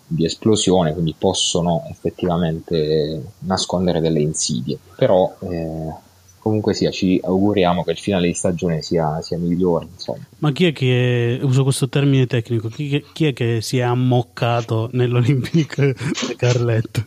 di 0.06 0.24
esplosione, 0.24 0.92
quindi 0.92 1.14
possono 1.18 1.84
effettivamente 1.90 3.22
nascondere 3.40 4.00
delle 4.00 4.20
insidie. 4.20 4.78
Però 4.96 5.36
eh, 5.40 5.92
comunque 6.38 6.74
sia, 6.74 6.90
ci 6.90 7.20
auguriamo 7.22 7.82
che 7.82 7.90
il 7.90 7.98
finale 7.98 8.28
di 8.28 8.34
stagione 8.34 8.80
sia, 8.80 9.20
sia 9.20 9.36
migliore. 9.36 9.88
Insomma. 9.92 10.24
Ma 10.38 10.52
chi 10.52 10.66
è 10.66 10.72
che, 10.72 11.40
uso 11.42 11.64
questo 11.64 11.88
termine 11.88 12.26
tecnico, 12.26 12.68
chi, 12.68 13.04
chi 13.12 13.26
è 13.26 13.32
che 13.32 13.60
si 13.60 13.78
è 13.78 13.82
ammoccato 13.82 14.88
nell'Olympique 14.92 15.94
di 16.28 16.36
Carletto? 16.36 17.04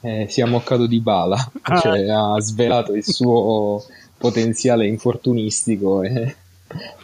Eh, 0.00 0.26
si 0.28 0.40
è 0.40 0.42
ammoccato 0.42 0.86
di 0.86 0.98
bala, 0.98 1.52
ah. 1.62 1.78
cioè 1.78 2.08
ha 2.08 2.40
svelato 2.40 2.92
il 2.94 3.04
suo 3.04 3.84
potenziale 4.18 4.88
infortunistico 4.88 6.02
e, 6.02 6.34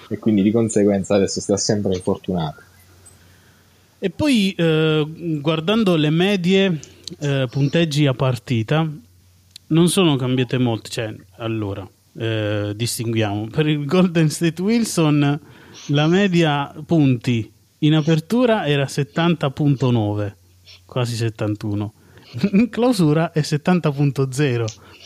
e 0.09 0.19
quindi 0.19 0.43
di 0.43 0.51
conseguenza 0.51 1.15
adesso 1.15 1.41
sta 1.41 1.57
sempre 1.57 1.95
infortunato. 1.95 2.63
E 4.01 4.11
poi 4.11 4.53
eh, 4.53 5.05
guardando 5.41 5.97
le 5.97 6.11
medie 6.11 6.79
eh, 7.19 7.49
punteggi 7.51 8.07
a 8.07 8.15
partita, 8.15 8.89
non 9.69 9.89
sono 9.89 10.17
cambiate 10.17 10.59
molto. 10.59 10.89
Cioè, 10.89 11.15
allora, 11.39 11.89
eh, 12.17 12.73
distinguiamo. 12.77 13.49
Per 13.49 13.67
il 13.67 13.85
Golden 13.87 14.31
State 14.31 14.63
Wilson 14.63 15.41
la 15.87 16.07
media 16.07 16.75
punti 16.87 17.51
in 17.79 17.95
apertura 17.95 18.67
era 18.67 18.85
70.9, 18.85 20.33
quasi 20.85 21.17
71. 21.17 21.93
In 22.53 22.69
clausura 22.69 23.33
è 23.33 23.41
70.0, 23.41 24.65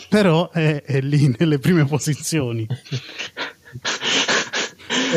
però 0.09 0.51
è, 0.51 0.83
è 0.83 1.01
lì 1.01 1.35
nelle 1.39 1.59
prime 1.59 1.85
posizioni. 1.85 2.67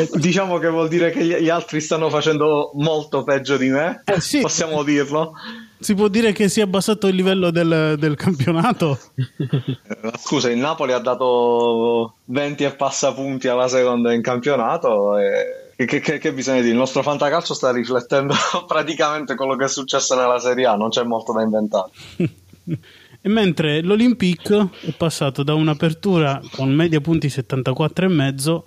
diciamo 0.16 0.58
che 0.58 0.70
vuol 0.70 0.88
dire 0.88 1.12
che 1.12 1.24
gli 1.24 1.50
altri 1.50 1.82
stanno 1.82 2.10
facendo 2.10 2.72
molto 2.76 3.24
peggio 3.24 3.58
di 3.58 3.70
me, 3.70 4.02
eh, 4.06 4.20
sì. 4.20 4.42
possiamo 4.42 4.84
dirlo. 4.84 5.34
Si 5.80 5.94
può 5.94 6.08
dire 6.08 6.32
che 6.32 6.48
si 6.48 6.62
è 6.62 6.64
abbassato 6.64 7.08
il 7.08 7.16
livello 7.16 7.52
del, 7.52 7.96
del 8.00 8.16
campionato? 8.16 8.98
Eh, 9.16 10.12
scusa, 10.18 10.50
il 10.50 10.58
Napoli 10.58 10.94
ha 10.94 11.00
dato 11.00 12.16
20 12.26 12.64
e 12.64 12.72
passa 12.72 13.14
punti 13.14 13.48
alla 13.48 13.68
seconda 13.68 14.14
in 14.14 14.22
campionato 14.22 15.18
e 15.18 15.66
che, 15.76 16.00
che, 16.00 16.18
che, 16.18 16.34
bisogna 16.34 16.62
dire? 16.62 16.72
Il 16.72 16.78
nostro 16.78 17.04
fantacalcio 17.04 17.54
sta 17.54 17.72
riflettendo 17.72 18.34
praticamente 18.66 19.36
quello 19.36 19.56
che 19.56 19.66
è 19.66 19.68
successo 19.68 20.16
nella 20.16 20.40
Serie 20.40 20.66
A, 20.66 20.76
non 20.76 20.90
c'è 20.90 21.04
molto 21.04 21.34
da 21.34 21.42
inventare. 21.42 21.92
e 22.66 23.30
mentre 23.30 23.82
l'Olympique 23.82 24.70
è 24.82 24.94
passato 24.96 25.44
da 25.44 25.54
un'apertura 25.54 26.42
con 26.52 26.74
media 26.74 27.02
punti 27.02 27.28
74,5 27.28 28.62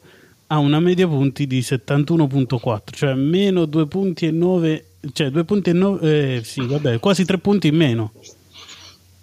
ha 0.50 0.58
una 0.58 0.80
media 0.80 1.06
punti 1.06 1.46
di 1.46 1.60
71.4, 1.60 2.80
cioè 2.90 3.14
meno 3.14 3.66
2 3.66 3.86
punti 3.86 4.26
e 4.26 4.30
9, 4.30 4.84
cioè 5.12 5.30
2 5.30 5.44
punti 5.44 5.70
e 5.70 5.72
9, 5.74 6.36
eh, 6.36 6.44
sì, 6.44 6.66
vabbè, 6.66 6.98
quasi 7.00 7.24
3 7.24 7.38
punti 7.38 7.68
in 7.68 7.76
meno. 7.76 8.12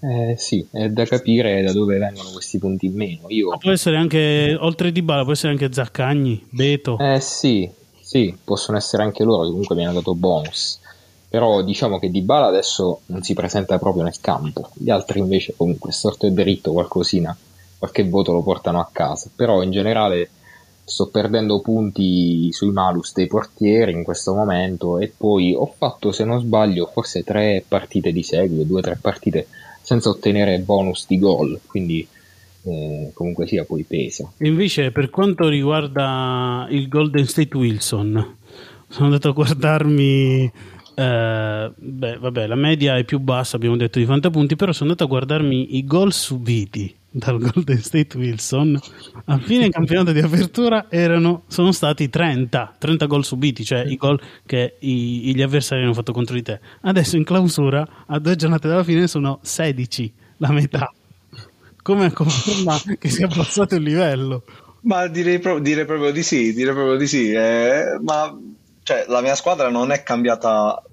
Eh, 0.02 0.36
sì, 0.38 0.66
è 0.72 0.88
da 0.90 1.04
capire 1.06 1.64
da 1.64 1.72
dove 1.72 1.98
vengono 1.98 2.30
questi 2.30 2.60
punti 2.60 2.86
in 2.86 2.94
meno. 2.94 3.24
Io... 3.30 3.50
Ma 3.50 3.58
può 3.58 3.72
essere 3.72 3.98
anche, 3.98 4.56
oltre 4.60 4.92
di 4.92 5.02
Bala, 5.02 5.24
può 5.24 5.32
essere 5.32 5.52
anche 5.52 5.74
Zaccagni, 5.74 6.46
Beto. 6.50 7.00
Eh 7.00 7.20
sì, 7.20 7.68
sì, 8.00 8.38
possono 8.44 8.78
essere 8.78 9.02
anche 9.02 9.24
loro, 9.24 9.48
comunque 9.48 9.76
mi 9.76 9.84
hanno 9.84 9.96
dato 9.96 10.14
bonus. 10.14 10.80
Però 11.28 11.64
diciamo 11.64 11.98
che 11.98 12.12
Di 12.12 12.22
Bala 12.22 12.46
adesso 12.46 13.02
non 13.08 13.24
si 13.24 13.34
presenta 13.34 13.80
proprio 13.80 14.04
nel 14.04 14.20
campo, 14.22 14.70
gli 14.76 14.92
altri 14.92 15.20
invece 15.20 15.56
comunque 15.58 15.92
storto 15.92 16.28
e 16.28 16.32
dritto 16.32 16.72
qualcosina, 16.72 17.36
qualche 17.80 18.08
voto 18.08 18.32
lo 18.32 18.44
portano 18.44 18.80
a 18.80 18.88
casa. 18.92 19.32
Però 19.36 19.64
in 19.64 19.72
generale 19.72 20.30
sto 20.86 21.08
perdendo 21.08 21.60
punti 21.62 22.52
sui 22.52 22.72
malus 22.72 23.12
dei 23.14 23.26
portieri 23.26 23.92
in 23.92 24.04
questo 24.04 24.36
momento 24.36 25.00
e 25.00 25.12
poi 25.16 25.56
ho 25.56 25.66
fatto 25.66 26.12
se 26.12 26.24
non 26.24 26.40
sbaglio 26.40 26.86
forse 26.86 27.24
tre 27.24 27.64
partite 27.68 28.12
di 28.12 28.22
seguito, 28.22 28.64
due 28.64 28.80
o 28.80 28.84
tre 28.84 28.98
partite 29.02 29.48
senza 29.82 30.10
ottenere 30.10 30.60
bonus 30.60 31.06
di 31.08 31.18
gol, 31.18 31.60
quindi 31.66 32.08
eh, 32.64 33.12
comunque 33.14 33.48
sia 33.48 33.66
poi 33.66 33.84
pesa. 33.84 34.32
Invece 34.40 34.92
per 34.92 35.10
quanto 35.10 35.48
riguarda 35.48 36.68
il 36.70 36.88
Golden 36.88 37.26
State 37.26 37.58
Wilson, 37.58 38.38
sono 38.88 39.06
andato 39.06 39.30
a 39.30 39.34
guardarmi 39.34 40.52
eh, 40.96 41.72
beh, 41.76 42.18
vabbè, 42.18 42.48
la 42.48 42.56
media 42.56 42.96
è 42.96 43.04
più 43.04 43.20
bassa, 43.20 43.56
abbiamo 43.56 43.76
detto 43.76 43.98
di 43.98 44.06
40 44.06 44.30
punti, 44.30 44.56
però 44.56 44.72
sono 44.72 44.92
andato 44.92 45.06
a 45.06 45.12
guardarmi 45.12 45.78
i 45.78 45.86
gol 45.86 46.14
subiti 46.14 46.96
dal 47.16 47.40
Golden 47.40 47.82
State 47.82 48.18
Wilson. 48.18 48.78
A 49.26 49.38
fine 49.40 49.70
campionato 49.70 50.12
di 50.12 50.20
apertura 50.20 50.88
erano, 50.90 51.44
sono 51.48 51.72
stati 51.72 52.10
30, 52.10 52.76
30 52.78 53.06
gol 53.06 53.24
subiti, 53.24 53.64
cioè 53.64 53.86
i 53.86 53.96
gol 53.96 54.20
che 54.46 54.76
i, 54.80 55.34
gli 55.34 55.42
avversari 55.42 55.84
hanno 55.84 55.94
fatto 55.94 56.12
contro 56.12 56.36
di 56.36 56.42
te. 56.42 56.60
Adesso 56.82 57.16
in 57.16 57.24
clausura, 57.24 57.88
a 58.08 58.20
due 58.20 58.36
giornate 58.36 58.68
dalla 58.68 58.84
fine, 58.84 59.08
sono 59.08 59.40
16, 59.42 60.14
la 60.38 60.52
metà. 60.52 60.92
Come 61.82 62.12
conferma 62.12 62.78
che 63.00 63.10
si 63.10 63.22
è 63.22 63.26
abbassato 63.26 63.76
il 63.76 63.84
livello. 63.84 64.44
Ma 64.82 65.08
direi, 65.08 65.40
pro- 65.40 65.60
direi, 65.60 65.86
proprio 65.86 66.12
di 66.12 66.22
sì, 66.22 66.54
direi 66.54 66.74
proprio 66.74 66.98
di 66.98 67.08
sì. 67.08 67.32
Eh, 67.32 67.98
ma 68.02 68.38
cioè, 68.84 69.06
la 69.08 69.22
mia 69.22 69.36
squadra 69.36 69.70
non 69.70 69.92
è 69.92 70.04
cambiata 70.04 70.84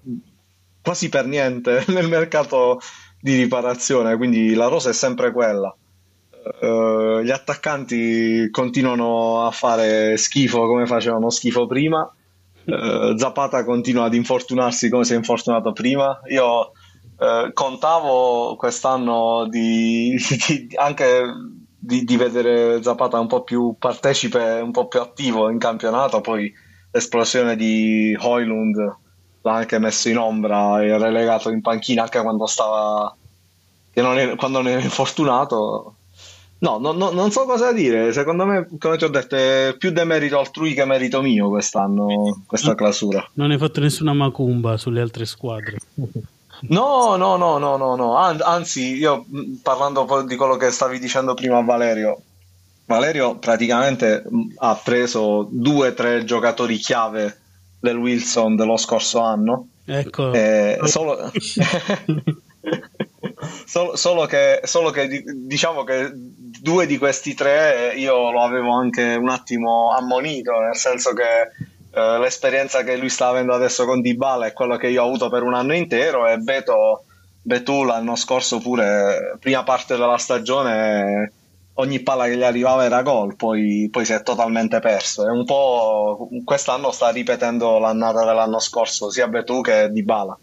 quasi 0.81 1.09
per 1.09 1.27
niente 1.27 1.85
nel 1.89 2.09
mercato 2.09 2.81
di 3.21 3.35
riparazione, 3.35 4.17
quindi 4.17 4.55
la 4.55 4.69
rosa 4.69 4.91
è 4.91 4.95
sempre 4.95 5.33
quella. 5.33 5.75
Uh, 6.43 7.21
gli 7.21 7.31
attaccanti 7.31 8.49
continuano 8.51 9.47
a 9.47 9.53
fare 9.53 10.17
schifo 10.17 10.67
come 10.67 10.87
facevano 10.87 11.31
schifo 11.31 11.67
prima. 11.67 12.11
Uh, 12.65 13.17
Zapata 13.17 13.65
continua 13.65 14.05
ad 14.05 14.15
infortunarsi 14.15 14.89
come 14.89 15.05
si 15.05 15.13
è 15.13 15.17
infortunato 15.17 15.73
prima. 15.73 16.21
Io 16.31 16.73
uh, 17.17 17.53
contavo 17.53 18.57
quest'anno 18.57 19.47
di, 19.49 20.17
di, 20.47 20.69
anche 20.75 21.23
di, 21.79 22.03
di, 22.05 22.17
vedere 22.17 22.83
Zapata 22.83 23.21
un 23.21 23.29
po' 23.29 23.45
più 23.45 23.77
partecipe, 23.79 24.61
un 24.61 24.73
po' 24.73 24.89
più 24.89 25.01
attivo 25.01 25.49
in 25.49 25.59
campionato. 25.59 26.21
Poi 26.21 26.53
l'esplosione 26.91 27.55
di 27.55 28.17
Hoylund 28.21 28.97
l'ha 29.43 29.55
anche 29.55 29.79
messo 29.79 30.09
in 30.09 30.19
ombra 30.19 30.83
e 30.83 30.99
relegato 30.99 31.51
in 31.51 31.61
panchina 31.61 32.03
anche 32.03 32.21
quando 32.21 32.47
stava 32.47 33.17
non 33.95 34.19
è, 34.19 34.37
quando 34.37 34.63
non 34.63 34.71
era 34.71 34.81
infortunato 34.81 35.97
no, 36.63 36.79
no, 36.79 36.93
no, 36.93 37.11
non 37.11 37.31
so 37.31 37.45
cosa 37.45 37.73
dire 37.73 38.13
secondo 38.13 38.47
me 38.47 38.69
come 38.79 38.97
ti 38.97 39.05
ho 39.05 39.09
detto 39.09 39.37
è 39.37 39.75
più 39.77 39.91
demerito 39.91 40.39
altrui 40.39 40.75
che 40.75 40.85
merito 40.85 41.21
mio 41.21 41.49
quest'anno 41.49 42.43
questa 42.47 42.75
clausura 42.75 43.29
non 43.35 43.51
hai 43.51 43.59
fatto 43.59 43.81
nessuna 43.81 44.13
macumba 44.13 44.77
sulle 44.77 45.01
altre 45.01 45.27
squadre 45.27 45.79
No, 46.65 47.17
no, 47.17 47.37
no, 47.37 47.59
no, 47.59 47.77
no, 47.77 47.97
no. 47.97 48.15
anzi, 48.17 48.95
io 48.95 49.25
parlando 49.63 50.07
di 50.25 50.37
quello 50.37 50.57
che 50.57 50.71
stavi 50.71 51.01
dicendo 51.01 51.35
prima 51.35 51.59
a 51.59 51.63
Valerio, 51.63 52.23
Valerio 52.85 53.35
praticamente 53.35 54.23
ha 54.59 54.75
preso 54.77 55.49
due 55.51 55.89
o 55.89 55.93
tre 55.93 56.23
giocatori 56.23 56.77
chiave 56.77 57.37
del 57.81 57.97
Wilson 57.97 58.55
dello 58.55 58.77
scorso 58.77 59.19
anno. 59.23 59.71
Ecco. 59.85 60.33
Eh, 60.33 60.79
solo... 60.85 61.33
solo, 63.67 63.97
solo, 63.97 64.27
che, 64.27 64.61
solo 64.65 64.91
che 64.91 65.25
diciamo 65.35 65.85
che 65.85 66.13
due 66.63 66.87
di 66.87 66.97
questi 66.97 67.35
tre 67.35 67.93
io 67.97 68.31
lo 68.31 68.41
avevo 68.45 68.73
anche 68.73 69.17
un 69.17 69.29
attimo 69.29 69.91
ammonito, 69.91 70.53
nel 70.61 70.77
senso 70.77 71.13
che 71.13 71.51
eh, 71.93 72.19
l'esperienza 72.21 72.85
che 72.85 72.97
lui 72.97 73.09
sta 73.09 73.27
avendo 73.27 73.53
adesso 73.53 73.85
con 73.85 74.01
Dybala 74.01 74.47
è 74.47 74.53
quella 74.53 74.77
che 74.77 74.87
io 74.87 75.03
ho 75.03 75.07
avuto 75.07 75.29
per 75.29 75.43
un 75.43 75.55
anno 75.55 75.75
intero 75.75 76.29
e 76.29 76.37
Beto 76.39 77.05
Betù 77.43 77.83
l'anno 77.83 78.15
scorso 78.15 78.61
pure, 78.61 79.37
prima 79.41 79.65
parte 79.65 79.97
della 79.97 80.19
stagione, 80.19 81.33
ogni 81.75 82.01
palla 82.01 82.27
che 82.27 82.37
gli 82.37 82.45
arrivava 82.45 82.85
era 82.85 83.03
gol, 83.03 83.35
poi, 83.35 83.89
poi 83.91 84.05
si 84.05 84.13
è 84.13 84.23
totalmente 84.23 84.79
perso. 84.79 85.27
E 85.27 85.31
un 85.33 85.45
po' 85.45 86.29
quest'anno 86.45 86.93
sta 86.93 87.09
ripetendo 87.09 87.81
l'annata 87.81 88.25
dell'anno 88.25 88.61
scorso, 88.61 89.11
sia 89.11 89.27
Betù 89.27 89.61
che 89.61 89.91
Di 89.91 90.05
Bala. 90.05 90.39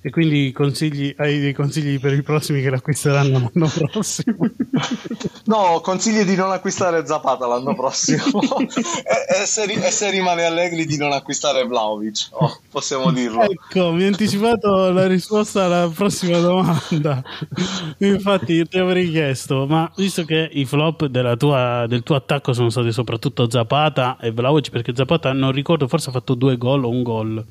E 0.00 0.10
quindi 0.10 0.52
consigli, 0.52 1.12
hai 1.18 1.40
dei 1.40 1.52
consigli 1.52 1.98
per 1.98 2.12
i 2.12 2.22
prossimi 2.22 2.62
che 2.62 2.70
l'acquisteranno 2.70 3.50
l'anno 3.52 3.72
prossimo? 3.90 4.36
no, 5.46 5.80
consigli 5.82 6.22
di 6.22 6.36
non 6.36 6.52
acquistare 6.52 7.04
Zapata 7.04 7.46
l'anno 7.46 7.74
prossimo 7.74 8.40
e, 8.62 9.42
e, 9.42 9.46
se, 9.46 9.64
e, 9.64 9.90
se, 9.90 10.10
rimane 10.10 10.44
allegri 10.44 10.86
di 10.86 10.96
non 10.96 11.12
acquistare 11.12 11.64
Vlaovic, 11.66 12.28
oh, 12.32 12.60
possiamo 12.70 13.10
dirlo. 13.10 13.42
Ecco, 13.42 13.92
mi 13.92 14.04
ha 14.04 14.06
anticipato 14.06 14.92
la 14.92 15.06
risposta 15.06 15.64
alla 15.64 15.90
prossima 15.92 16.38
domanda. 16.38 17.22
Infatti 17.98 18.66
ti 18.68 18.78
avrei 18.78 19.10
chiesto, 19.10 19.66
ma 19.66 19.90
visto 19.96 20.24
che 20.24 20.48
i 20.52 20.64
flop 20.64 21.08
tua, 21.36 21.86
del 21.88 22.02
tuo 22.02 22.14
attacco 22.14 22.52
sono 22.52 22.70
stati 22.70 22.92
soprattutto 22.92 23.50
Zapata 23.50 24.18
e 24.20 24.30
Vlaovic, 24.30 24.70
perché 24.70 24.94
Zapata 24.94 25.32
non 25.32 25.52
ricordo, 25.52 25.88
forse 25.88 26.10
ha 26.10 26.12
fatto 26.12 26.34
due 26.34 26.56
gol 26.56 26.84
o 26.84 26.90
un 26.90 27.02
gol 27.02 27.44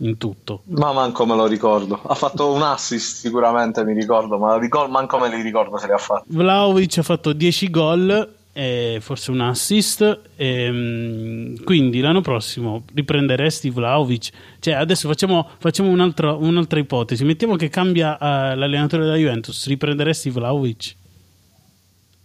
in 0.00 0.18
tutto. 0.18 0.62
Ma 0.66 0.92
manco 0.92 1.26
me 1.26 1.34
lo 1.34 1.46
ricordo. 1.46 2.00
Ha 2.02 2.14
fatto 2.14 2.52
un 2.52 2.62
assist 2.62 3.16
sicuramente, 3.16 3.84
mi 3.84 3.92
ricordo, 3.92 4.38
ma 4.38 4.58
gol 4.68 4.90
manco 4.90 5.18
me 5.18 5.28
li 5.28 5.42
ricordo 5.42 5.76
se 5.78 5.86
li 5.86 5.92
ha 5.92 5.98
fatti. 5.98 6.26
Vlaovic 6.28 6.98
ha 6.98 7.02
fatto 7.02 7.32
10 7.32 7.70
gol 7.70 8.34
e 8.52 8.98
forse 9.00 9.30
un 9.30 9.40
assist. 9.40 10.20
E, 10.36 10.46
ehm, 10.46 11.64
quindi 11.64 12.00
l'anno 12.00 12.20
prossimo 12.20 12.84
riprenderesti 12.92 13.70
Vlaovic. 13.70 14.30
Cioè, 14.58 14.74
adesso 14.74 15.08
facciamo, 15.08 15.48
facciamo 15.58 15.90
un'altra, 15.90 16.32
un'altra, 16.32 16.78
ipotesi. 16.78 17.24
Mettiamo 17.24 17.56
che 17.56 17.68
cambia 17.68 18.14
uh, 18.14 18.56
l'allenatore 18.56 19.04
della 19.04 19.16
Juventus. 19.16 19.66
Riprenderesti 19.66 20.30
Vlaovic? 20.30 20.94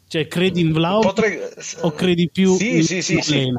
Cioè, 0.08 0.28
credi 0.28 0.62
in 0.62 0.72
Vlaovic 0.72 1.08
Potrei... 1.08 1.40
o 1.82 1.92
credi 1.92 2.30
più 2.32 2.56
sì, 2.56 2.78
in 2.78 2.84
sì, 2.84 3.02
sì, 3.02 3.22
sì. 3.22 3.54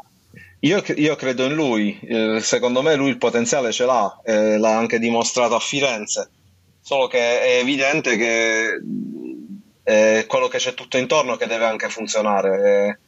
Io, 0.61 0.83
io, 0.95 1.15
credo 1.15 1.45
in 1.45 1.53
lui, 1.53 1.99
eh, 2.01 2.39
secondo 2.41 2.81
me 2.81 2.95
lui 2.95 3.09
il 3.09 3.19
potenziale 3.19 3.71
ce 3.71 3.85
l'ha, 3.85 4.19
eh, 4.23 4.57
l'ha 4.57 4.75
anche 4.75 4.97
dimostrato 4.97 5.53
a 5.53 5.59
Firenze, 5.59 6.31
solo 6.81 7.05
che 7.07 7.41
è 7.41 7.59
evidente 7.59 8.17
che 8.17 8.81
è 9.83 10.25
quello 10.27 10.47
che 10.47 10.57
c'è 10.57 10.73
tutto 10.73 10.97
intorno 10.97 11.35
che 11.35 11.45
deve 11.45 11.65
anche 11.65 11.89
funzionare. 11.89 12.99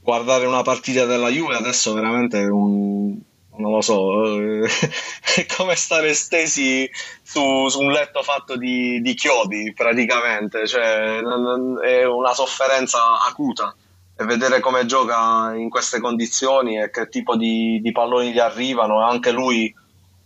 guardare 0.00 0.46
una 0.46 0.62
partita 0.62 1.04
della 1.04 1.28
Juve 1.28 1.54
adesso 1.54 1.92
veramente 1.92 2.40
è 2.40 2.48
un, 2.48 3.16
non 3.56 3.70
lo 3.72 3.80
so, 3.80 4.40
eh, 4.40 4.66
è 5.36 5.46
come 5.56 5.76
stare 5.76 6.12
stesi 6.12 6.90
su, 7.22 7.68
su 7.68 7.80
un 7.80 7.92
letto 7.92 8.22
fatto 8.24 8.56
di, 8.56 9.00
di 9.00 9.14
chiodi 9.14 9.72
praticamente, 9.74 10.66
cioè, 10.66 11.18
è 11.18 12.04
una 12.04 12.34
sofferenza 12.34 13.20
acuta 13.20 13.74
e 14.16 14.24
vedere 14.24 14.60
come 14.60 14.86
gioca 14.86 15.52
in 15.54 15.68
queste 15.68 16.00
condizioni 16.00 16.80
e 16.80 16.90
che 16.90 17.08
tipo 17.08 17.36
di, 17.36 17.80
di 17.82 17.92
palloni 17.92 18.32
gli 18.32 18.38
arrivano, 18.38 19.04
anche 19.04 19.30
lui 19.30 19.74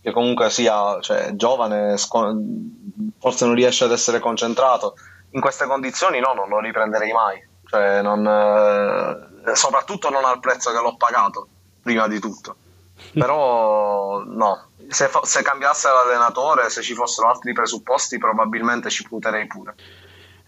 che 0.01 0.11
comunque 0.11 0.49
sia 0.49 0.99
cioè, 1.01 1.35
giovane, 1.35 1.95
forse 1.97 3.45
non 3.45 3.53
riesce 3.53 3.83
ad 3.83 3.91
essere 3.91 4.19
concentrato, 4.19 4.95
in 5.31 5.41
queste 5.41 5.67
condizioni 5.67 6.19
no, 6.19 6.33
non 6.33 6.49
lo 6.49 6.59
riprenderei 6.59 7.11
mai, 7.11 7.47
cioè, 7.65 8.01
non, 8.01 8.25
eh, 8.25 9.55
soprattutto 9.55 10.09
non 10.09 10.25
al 10.25 10.39
prezzo 10.39 10.71
che 10.71 10.79
l'ho 10.81 10.95
pagato, 10.95 11.47
prima 11.81 12.07
di 12.07 12.19
tutto. 12.19 12.55
Però 13.13 14.23
no, 14.23 14.69
se, 14.87 15.09
se 15.23 15.41
cambiasse 15.41 15.89
l'allenatore, 15.89 16.69
se 16.69 16.81
ci 16.81 16.93
fossero 16.93 17.29
altri 17.29 17.53
presupposti, 17.53 18.17
probabilmente 18.17 18.89
ci 18.89 19.03
punterei 19.03 19.47
pure. 19.47 19.75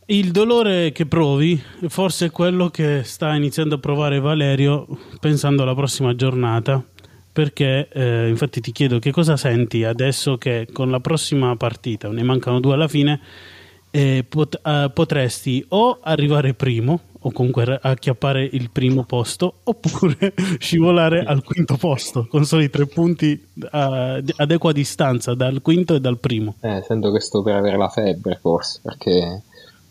Il 0.05 0.31
dolore 0.31 0.91
che 0.91 1.05
provi 1.05 1.61
forse 1.87 2.25
è 2.25 2.31
quello 2.31 2.67
che 2.67 3.03
sta 3.03 3.33
iniziando 3.35 3.75
a 3.75 3.77
provare 3.77 4.19
Valerio 4.19 4.85
pensando 5.19 5.63
alla 5.63 5.75
prossima 5.75 6.13
giornata 6.13 6.83
perché 7.31 7.87
eh, 7.89 8.27
infatti 8.27 8.59
ti 8.59 8.73
chiedo 8.73 8.99
che 8.99 9.11
cosa 9.11 9.37
senti 9.37 9.85
adesso 9.85 10.37
che 10.37 10.67
con 10.71 10.91
la 10.91 10.99
prossima 10.99 11.55
partita, 11.55 12.09
ne 12.09 12.21
mancano 12.21 12.59
due 12.59 12.73
alla 12.73 12.89
fine, 12.89 13.19
eh, 13.89 14.25
pot- 14.27 14.59
eh, 14.63 14.91
potresti 14.93 15.65
o 15.69 15.99
arrivare 16.01 16.53
primo 16.53 16.99
o 17.25 17.31
comunque 17.31 17.79
acchiappare 17.81 18.43
il 18.43 18.69
primo 18.71 19.05
posto 19.05 19.59
oppure 19.63 20.33
scivolare 20.59 21.23
al 21.23 21.43
quinto 21.43 21.77
posto 21.77 22.27
con 22.27 22.43
soli 22.43 22.69
tre 22.69 22.85
punti 22.87 23.41
ad 23.69 24.51
equa 24.51 24.71
distanza 24.73 25.33
dal 25.33 25.61
quinto 25.61 25.95
e 25.95 26.01
dal 26.01 26.19
primo. 26.19 26.55
Eh, 26.59 26.83
sento 26.85 27.11
che 27.11 27.21
sto 27.21 27.41
per 27.41 27.55
avere 27.55 27.77
la 27.77 27.89
febbre 27.89 28.37
forse 28.41 28.79
perché 28.83 29.41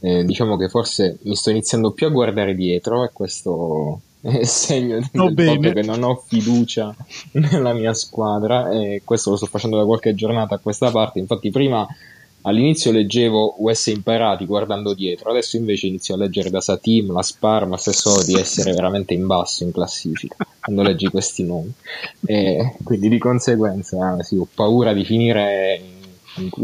eh, 0.03 0.25
diciamo 0.25 0.57
che 0.57 0.69
forse 0.69 1.19
mi 1.23 1.37
sto 1.37 1.51
iniziando 1.51 1.93
più 1.93 2.07
a 2.07 2.11
guardare 2.11 2.57
dietro 2.57 3.05
e 3.05 3.11
questo 3.13 4.01
è 4.21 4.45
segno 4.45 4.97
del 4.97 5.35
fatto 5.35 5.73
che 5.73 5.83
non 5.83 6.03
ho 6.03 6.17
fiducia 6.27 6.95
nella 7.33 7.73
mia 7.73 7.95
squadra 7.95 8.71
e 8.71 9.03
questo 9.05 9.31
lo 9.31 9.37
sto 9.37 9.47
facendo 9.47 9.77
da 9.79 9.85
qualche 9.85 10.15
giornata 10.15 10.57
a 10.57 10.59
questa 10.59 10.91
parte. 10.91 11.21
Infatti 11.21 11.51
prima 11.51 11.87
all'inizio 12.43 12.91
leggevo 12.91 13.55
US 13.59 13.87
imparati 13.87 14.45
guardando 14.45 14.93
dietro, 14.93 15.31
adesso 15.31 15.57
invece 15.57 15.87
inizio 15.87 16.15
a 16.15 16.19
leggere 16.19 16.51
da 16.51 16.61
Satim, 16.61 17.13
la 17.13 17.23
Sparma, 17.23 17.77
se 17.77 17.93
so 17.93 18.25
di 18.25 18.35
essere 18.35 18.73
veramente 18.73 19.15
in 19.15 19.27
basso 19.27 19.63
in 19.63 19.71
classifica 19.71 20.37
quando 20.61 20.83
leggi 20.83 21.07
questi 21.07 21.45
nomi. 21.45 21.73
E 22.27 22.75
quindi 22.83 23.09
di 23.09 23.19
conseguenza 23.19 24.21
sì, 24.23 24.37
ho 24.37 24.49
paura 24.53 24.93
di 24.93 25.05
finire 25.05 25.81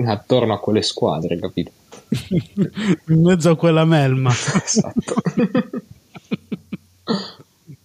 attorno 0.06 0.54
a 0.54 0.58
quelle 0.58 0.82
squadre, 0.82 1.38
capito? 1.38 1.70
In 3.08 3.22
mezzo 3.22 3.50
a 3.50 3.56
quella 3.56 3.84
melma. 3.84 4.30
Esatto. 4.30 5.14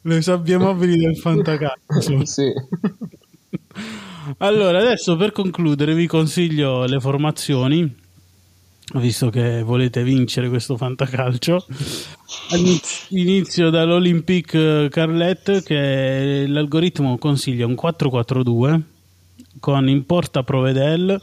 Le 0.05 0.21
sabbie 0.21 0.57
mobili 0.57 0.97
del 0.97 1.15
fantacalcio. 1.17 2.25
sì. 2.25 2.51
Allora, 4.37 4.79
adesso 4.79 5.15
per 5.15 5.31
concludere 5.31 5.93
vi 5.93 6.07
consiglio 6.07 6.85
le 6.85 6.99
formazioni, 6.99 7.95
visto 8.95 9.29
che 9.29 9.61
volete 9.63 10.03
vincere 10.03 10.49
questo 10.49 10.75
fantacalcio. 10.75 11.65
Inizio 13.09 13.69
dall'Olympic 13.69 14.89
Carlet 14.89 15.63
che 15.63 16.45
l'algoritmo 16.47 17.17
consiglia 17.17 17.65
un 17.65 17.77
4-4-2 17.81 18.81
con 19.59 19.87
in 19.87 20.05
porta 20.05 20.43
Provedel 20.43 21.21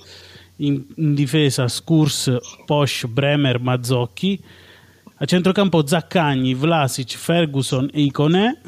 in, 0.60 0.84
in 0.96 1.14
difesa 1.14 1.68
Skurs, 1.68 2.36
Posch, 2.64 3.06
Bremer, 3.06 3.60
Mazzocchi, 3.60 4.42
a 5.16 5.24
centrocampo 5.24 5.86
Zaccagni, 5.86 6.54
Vlasic, 6.54 7.16
Ferguson 7.16 7.90
e 7.92 8.00
Iconè, 8.02 8.58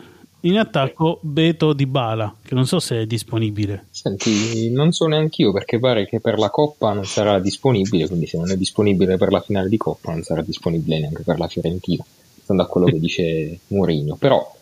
in 0.45 0.59
attacco 0.59 1.19
Beto 1.23 1.73
di 1.73 1.87
Bala, 1.87 2.35
che 2.43 2.55
non 2.55 2.67
so 2.67 2.81
se 2.81 3.01
è 3.01 3.07
disponibile. 3.07 3.87
Senti, 3.91 4.71
non 4.71 4.93
so 4.93 5.07
neanche 5.07 5.43
io 5.43 5.53
perché 5.53 5.79
pare 5.79 6.07
che 6.07 6.21
per 6.21 6.39
la 6.39 6.51
Coppa 6.51 6.93
non 6.93 7.05
sarà 7.05 7.39
disponibile, 7.39 8.07
quindi 8.07 8.27
se 8.27 8.39
non 8.39 8.51
è 8.51 8.57
disponibile 8.57 9.17
per 9.17 9.31
la 9.31 9.41
finale 9.41 9.69
di 9.69 9.77
Coppa 9.77 10.11
non 10.13 10.23
sarà 10.23 10.43
disponibile 10.43 10.99
neanche 10.99 11.23
per 11.23 11.39
la 11.39 11.47
Fiorentina, 11.47 12.05
stando 12.43 12.63
a 12.63 12.67
quello 12.67 12.87
che 12.87 12.99
dice 12.99 13.59
Mourinho. 13.69 14.17
Però 14.17 14.55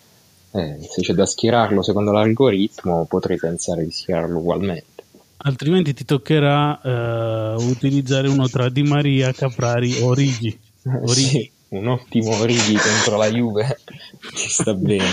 eh, 0.52 0.78
se 0.80 1.00
c'è 1.00 1.14
da 1.14 1.24
schierarlo 1.24 1.82
secondo 1.82 2.12
l'algoritmo 2.12 3.06
potrei 3.08 3.38
pensare 3.38 3.84
di 3.84 3.90
schierarlo 3.90 4.38
ugualmente 4.38 4.99
altrimenti 5.42 5.94
ti 5.94 6.05
toccherà 6.05 6.81
uh, 6.83 7.62
utilizzare 7.62 8.29
uno 8.29 8.48
tra 8.48 8.68
Di 8.68 8.83
Maria, 8.83 9.33
Caprari 9.33 10.00
o 10.00 10.07
Origi. 10.07 10.59
Origi. 10.85 11.29
Sì, 11.29 11.50
un 11.68 11.88
ottimo 11.88 12.31
Origi 12.37 12.74
contro 12.74 13.16
la 13.16 13.31
Juve 13.31 13.79
ci 14.35 14.48
sta 14.48 14.74
bene. 14.74 15.05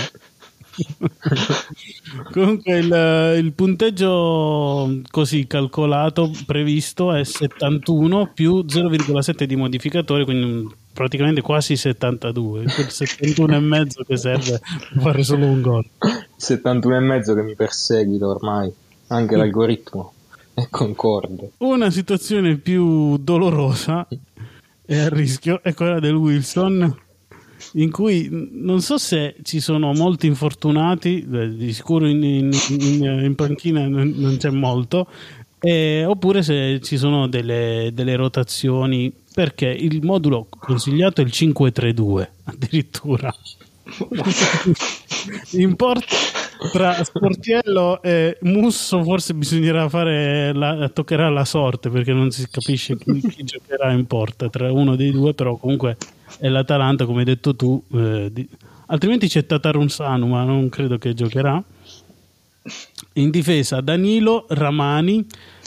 Comunque 2.32 2.78
il, 2.78 3.44
il, 3.44 3.52
punteggio 3.54 5.02
così 5.10 5.48
calcolato 5.48 6.32
previsto 6.46 7.14
è 7.14 7.24
71 7.24 8.32
più 8.34 8.60
0,7 8.60 9.44
di 9.46 9.56
modificatore, 9.56 10.24
quindi 10.24 10.72
praticamente 10.94 11.42
quasi 11.42 11.76
72. 11.76 12.66
Quel 12.66 12.90
71 12.90 13.56
e 13.56 13.60
mezzo 13.60 14.04
che 14.04 14.18
serve 14.18 14.60
per 14.94 15.02
fare 15.02 15.24
solo 15.24 15.46
un 15.46 15.62
gol. 15.62 15.86
71 16.36 16.96
e 16.96 17.00
mezzo 17.00 17.34
che 17.34 17.42
mi 17.42 17.56
perseguita 17.56 18.28
ormai, 18.28 18.72
anche 19.08 19.36
l'algoritmo. 19.36 20.14
Concordo. 20.70 21.52
Una 21.58 21.92
situazione 21.92 22.58
più 22.58 23.18
dolorosa 23.18 24.08
e 24.86 25.00
a 25.00 25.10
rischio 25.10 25.62
è 25.62 25.74
quella 25.74 26.00
del 26.00 26.16
Wilson 26.16 27.06
in 27.74 27.92
cui 27.92 28.30
non 28.32 28.82
so 28.82 28.98
se 28.98 29.36
ci 29.44 29.60
sono 29.60 29.94
molti 29.94 30.26
infortunati, 30.28 31.26
di 31.56 31.74
sicuro 31.74 32.08
in, 32.08 32.24
in, 32.24 32.50
in, 32.70 33.04
in 33.24 33.36
panchina 33.36 33.88
non, 33.88 34.14
non, 34.16 34.38
c'è 34.38 34.50
molto, 34.50 35.08
eh, 35.60 36.06
oppure 36.06 36.44
se 36.44 36.80
ci 36.82 36.98
sono 36.98 37.28
delle, 37.28 37.92
delle, 37.94 38.16
rotazioni, 38.16 39.12
perché 39.34 39.68
il 39.68 40.04
modulo 40.04 40.48
consigliato 40.50 41.22
è 41.22 41.24
il 41.24 41.32
5-3-2 41.34 42.28
addirittura. 42.46 43.34
in 45.52 45.76
porta 45.76 46.16
tra 46.72 47.04
Sportiello 47.04 48.02
e 48.02 48.38
Musso 48.42 49.04
forse 49.04 49.34
bisognerà 49.34 49.88
fare 49.90 50.54
la, 50.54 50.90
toccherà 50.90 51.30
la 51.30 51.46
sorte 51.46 51.90
perché 51.90 52.14
non 52.14 52.32
si 52.32 52.48
capisce 52.50 52.98
chi, 52.98 53.20
chi, 53.22 53.44
giocherà 53.44 53.92
in 53.92 54.06
porta 54.06 54.50
tra 54.50 54.72
uno 54.72 54.96
dei 54.96 55.12
due 55.12 55.34
però 55.34 55.56
comunque 55.56 55.98
è 56.40 56.48
l'Atalanta 56.48 57.06
come 57.06 57.20
hai 57.20 57.26
detto 57.26 57.56
tu 57.56 57.82
eh, 57.94 58.30
di, 58.32 58.48
altrimenti 58.88 59.28
c'è 59.28 59.46
Tatarun 59.46 59.90
Sanu 59.90 60.28
ma 60.28 60.44
non 60.44 60.70
credo 60.70 60.98
che 60.98 61.14
giocherà. 61.14 61.62
In 63.14 63.30
difesa 63.30 63.80
Danilo 63.80 64.46
Ramani 64.50 65.26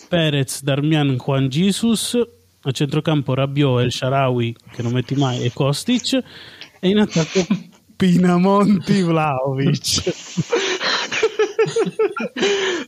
Perez 0.08 0.62
Darmian 0.62 1.16
Juan 1.16 1.48
Jesus 1.48 2.18
a 2.62 2.70
centrocampo 2.72 3.32
Rabiot 3.32 3.80
El 3.80 3.90
Sharawi 3.90 4.54
che 4.72 4.82
non 4.82 4.92
metti 4.92 5.14
mai 5.14 5.42
e 5.42 5.52
Kostic 5.52 6.22
e 6.78 6.88
in 6.88 6.98
attacco 6.98 7.46
Pinamonti 7.96 9.02
Vlaovic 9.02 10.12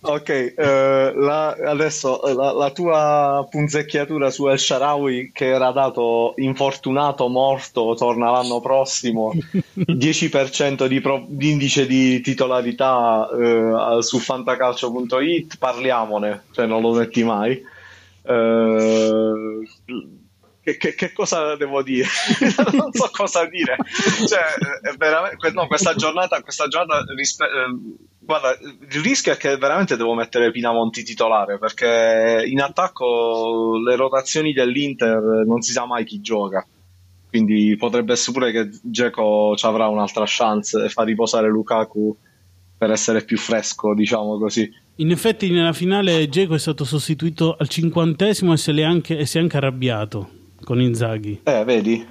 ok, 0.00 0.28
eh, 0.28 1.12
la, 1.14 1.56
adesso 1.64 2.22
eh, 2.24 2.34
la, 2.34 2.52
la, 2.52 2.70
tua 2.70 3.46
punzecchiatura 3.50 4.30
su 4.30 4.48
El 4.48 4.58
Sharawi 4.58 5.30
che 5.32 5.46
era 5.46 5.70
dato 5.70 6.34
infortunato, 6.36 7.28
morto, 7.28 7.94
torna 7.96 8.30
l'anno 8.30 8.60
prossimo, 8.60 9.32
10% 9.74 10.86
di, 10.86 11.00
pro, 11.00 11.24
di 11.26 11.50
indice 11.50 11.86
di 11.86 12.20
titolarità 12.20 13.28
eh, 13.30 14.02
su 14.02 14.18
fantacalcio.it, 14.18 15.58
parliamone, 15.58 16.44
cioè 16.52 16.66
non 16.66 16.82
lo 16.82 16.92
metti 16.92 17.24
mai. 17.24 17.62
Eh, 18.24 19.62
che, 20.62 20.76
che, 20.76 20.94
che, 20.94 21.12
cosa 21.12 21.56
devo 21.56 21.82
dire? 21.82 22.06
non 22.72 22.92
so 22.92 23.10
cosa 23.12 23.46
dire. 23.46 23.76
Cioè, 24.26 24.96
veramente, 24.96 25.50
no, 25.50 25.66
questa 25.66 25.94
giornata, 25.94 26.40
questa 26.40 26.68
giornata 26.68 27.12
rispe- 27.14 27.46
eh, 27.46 28.10
guarda, 28.24 28.56
il 28.60 29.02
rischio 29.02 29.32
è 29.32 29.36
che 29.36 29.56
veramente 29.56 29.96
devo 29.96 30.14
mettere 30.14 30.50
Pinamonti 30.50 31.02
titolare 31.02 31.58
perché 31.58 32.44
in 32.46 32.60
attacco 32.60 33.78
le 33.84 33.96
rotazioni 33.96 34.52
dell'Inter 34.52 35.44
non 35.46 35.60
si 35.60 35.72
sa 35.72 35.86
mai 35.86 36.04
chi 36.04 36.20
gioca. 36.20 36.66
Quindi 37.28 37.76
potrebbe 37.78 38.12
essere 38.12 38.32
pure 38.32 38.52
che 38.52 38.68
Geco 38.82 39.54
ci 39.56 39.64
avrà 39.64 39.88
un'altra 39.88 40.24
chance 40.26 40.84
e 40.84 40.88
fa 40.90 41.02
riposare 41.02 41.48
Lukaku 41.48 42.14
per 42.76 42.90
essere 42.90 43.24
più 43.24 43.38
fresco, 43.38 43.94
diciamo 43.94 44.38
così. 44.38 44.70
In 44.96 45.10
effetti 45.10 45.50
nella 45.50 45.72
finale 45.72 46.28
Geco 46.28 46.54
è 46.54 46.58
stato 46.58 46.84
sostituito 46.84 47.56
al 47.58 47.68
cinquantesimo 47.68 48.52
e, 48.52 48.82
anche, 48.84 49.16
e 49.16 49.24
si 49.24 49.38
è 49.38 49.40
anche 49.40 49.56
arrabbiato 49.56 50.28
con 50.62 50.80
Inzaghi. 50.80 51.40
Eh, 51.44 51.64
vedi? 51.64 52.06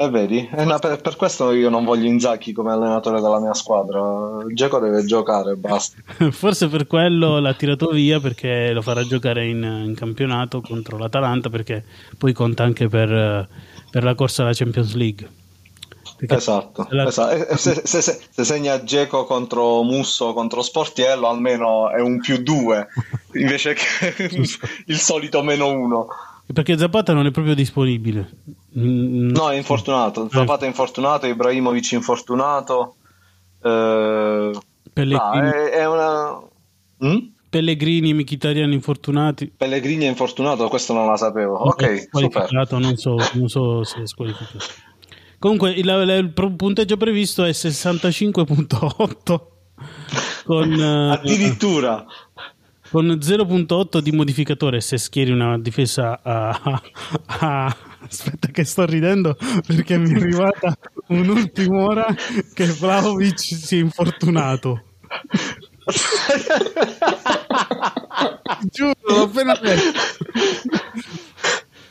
Eh, 0.00 0.10
vedi? 0.10 0.48
Eh, 0.48 0.76
per, 0.80 1.00
per, 1.00 1.16
questo 1.16 1.50
io 1.50 1.68
non 1.70 1.84
voglio 1.84 2.06
Inzaghi 2.06 2.52
come 2.52 2.70
allenatore 2.70 3.20
della 3.20 3.40
mia 3.40 3.52
squadra. 3.52 4.44
Geco 4.52 4.78
deve 4.78 5.04
giocare 5.04 5.56
basta. 5.56 5.96
Forse 6.30 6.68
per 6.68 6.86
quello 6.86 7.40
l'ha 7.40 7.52
tirato 7.54 7.88
via 7.88 8.20
perché 8.20 8.70
lo 8.72 8.80
farà 8.80 9.02
giocare 9.02 9.48
in, 9.48 9.60
in 9.86 9.96
campionato 9.96 10.60
contro 10.60 10.98
l'Atalanta 10.98 11.50
perché 11.50 11.82
poi 12.16 12.32
conta 12.32 12.62
anche 12.62 12.86
per, 12.86 13.48
per 13.90 14.04
la 14.04 14.14
corsa 14.14 14.42
alla 14.42 14.52
Champions 14.52 14.94
League. 14.94 15.28
Perché 16.16 16.36
esatto, 16.36 16.86
la... 16.90 17.08
esatto. 17.08 17.56
Se, 17.56 17.82
se, 17.82 18.00
se, 18.00 18.20
se, 18.30 18.44
segna 18.44 18.84
Geco 18.84 19.24
contro 19.24 19.82
Musso 19.82 20.32
contro 20.32 20.62
Sportiello 20.62 21.26
almeno 21.26 21.90
è 21.90 22.00
un 22.00 22.20
più 22.20 22.40
due 22.40 22.86
invece 23.34 23.74
che 23.74 24.30
il 24.86 24.98
solito 24.98 25.42
meno 25.42 25.66
uno. 25.72 26.06
Perché 26.52 26.78
Zapata 26.78 27.12
non 27.12 27.26
è 27.26 27.32
proprio 27.32 27.56
disponibile. 27.56 28.30
Mm, 28.76 29.30
no, 29.30 29.50
è 29.50 29.56
infortunato. 29.56 30.22
Ah. 30.22 30.28
Zapata 30.30 30.64
è 30.64 30.68
infortunato, 30.68 31.26
Ibrahimovic 31.26 31.92
infortunato. 31.92 32.96
Eh... 33.62 34.50
Pellegrini. 34.92 35.48
Ah, 35.48 35.54
è, 35.54 35.70
è 35.70 35.86
una... 35.86 36.40
mm? 37.04 37.18
Pellegrini, 37.48 38.12
Mkhitaryan 38.12 38.72
infortunati. 38.72 39.52
Pellegrini 39.56 40.04
è 40.04 40.08
infortunato, 40.08 40.68
questo 40.68 40.92
non 40.92 41.06
la 41.06 41.16
sapevo. 41.16 41.54
Ok, 41.54 42.08
super. 42.10 42.50
Non 42.50 42.96
so, 42.96 43.16
non 43.32 43.48
so 43.48 43.84
se 43.84 44.02
è 44.02 44.06
squalificato. 44.06 44.58
Comunque 45.38 45.70
il, 45.70 45.88
il, 45.88 46.32
il 46.36 46.54
punteggio 46.56 46.96
previsto 46.96 47.44
è 47.44 47.50
65.8 47.50 49.40
con, 50.44 50.72
addirittura 50.80 52.04
con 52.90 53.06
0.8 53.06 53.98
di 53.98 54.12
modificatore 54.12 54.80
se 54.80 54.98
schieri 54.98 55.30
una 55.30 55.58
difesa 55.58 56.20
a, 56.22 56.48
a, 56.48 56.82
a, 57.26 57.76
aspetta 58.08 58.48
che 58.48 58.64
sto 58.64 58.84
ridendo 58.84 59.36
perché 59.66 59.98
mi 59.98 60.12
è 60.12 60.16
arrivata 60.16 60.76
un'ultima 61.08 61.82
ora 61.84 62.06
che 62.54 62.66
Vlaovic 62.66 63.38
si 63.38 63.76
è 63.76 63.80
infortunato. 63.80 64.82
Giuro 68.70 68.92
l'ho 69.06 69.22
appena 69.22 69.54
detto. 69.60 69.98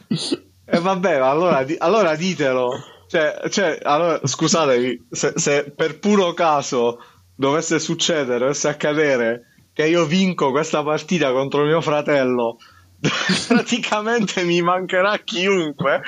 E 0.09 0.75
eh 0.75 0.79
vabbè 0.79 1.15
allora, 1.15 1.65
allora 1.77 2.15
ditelo. 2.15 2.71
Cioè, 3.07 3.49
cioè 3.49 3.79
allora, 3.81 4.19
scusatemi 4.21 5.07
se, 5.09 5.33
se 5.35 5.71
per 5.73 5.97
puro 5.99 6.33
caso 6.33 6.99
dovesse 7.33 7.79
succedere 7.79 8.39
dovesse 8.39 8.67
accadere 8.67 9.43
che 9.71 9.87
io 9.87 10.05
vinco 10.05 10.51
questa 10.51 10.83
partita 10.83 11.31
contro 11.31 11.63
mio 11.63 11.79
fratello 11.79 12.57
praticamente 13.47 14.43
mi 14.43 14.61
mancherà 14.61 15.17
chiunque. 15.23 16.01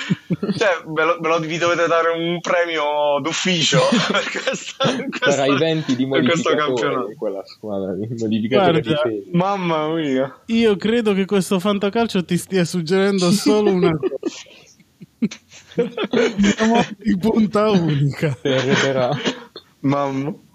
Cioè 0.58 0.84
ve 0.88 1.04
lo, 1.06 1.20
ve 1.20 1.28
lo, 1.28 1.40
vi 1.40 1.58
dovete 1.58 1.88
dare 1.88 2.10
un 2.10 2.40
premio 2.40 3.20
d'ufficio. 3.22 3.80
Per 4.12 4.44
questa, 4.44 5.08
questa, 5.20 5.46
i 5.46 5.58
20 5.58 5.96
di 5.96 6.06
modificatori 6.06 7.16
quella 7.16 7.44
squadra 7.46 7.94
di 7.94 8.08
modificatori 8.18 8.82
Guarda, 8.82 9.10
di 9.10 9.30
mamma 9.34 9.88
mia. 9.94 10.42
Io 10.48 10.76
credo 10.78 11.14
che 11.14 11.26
questo 11.26 11.60
fantacalcio 11.60 12.26
ti 12.26 12.38
stia 12.38 12.66
suggerendo 12.66 13.32
solo 13.32 13.72
una 13.72 13.96
cosa. 13.98 14.48
Di 16.98 17.18
punta 17.18 17.70
unica. 17.70 18.38
Mamma 19.82 20.48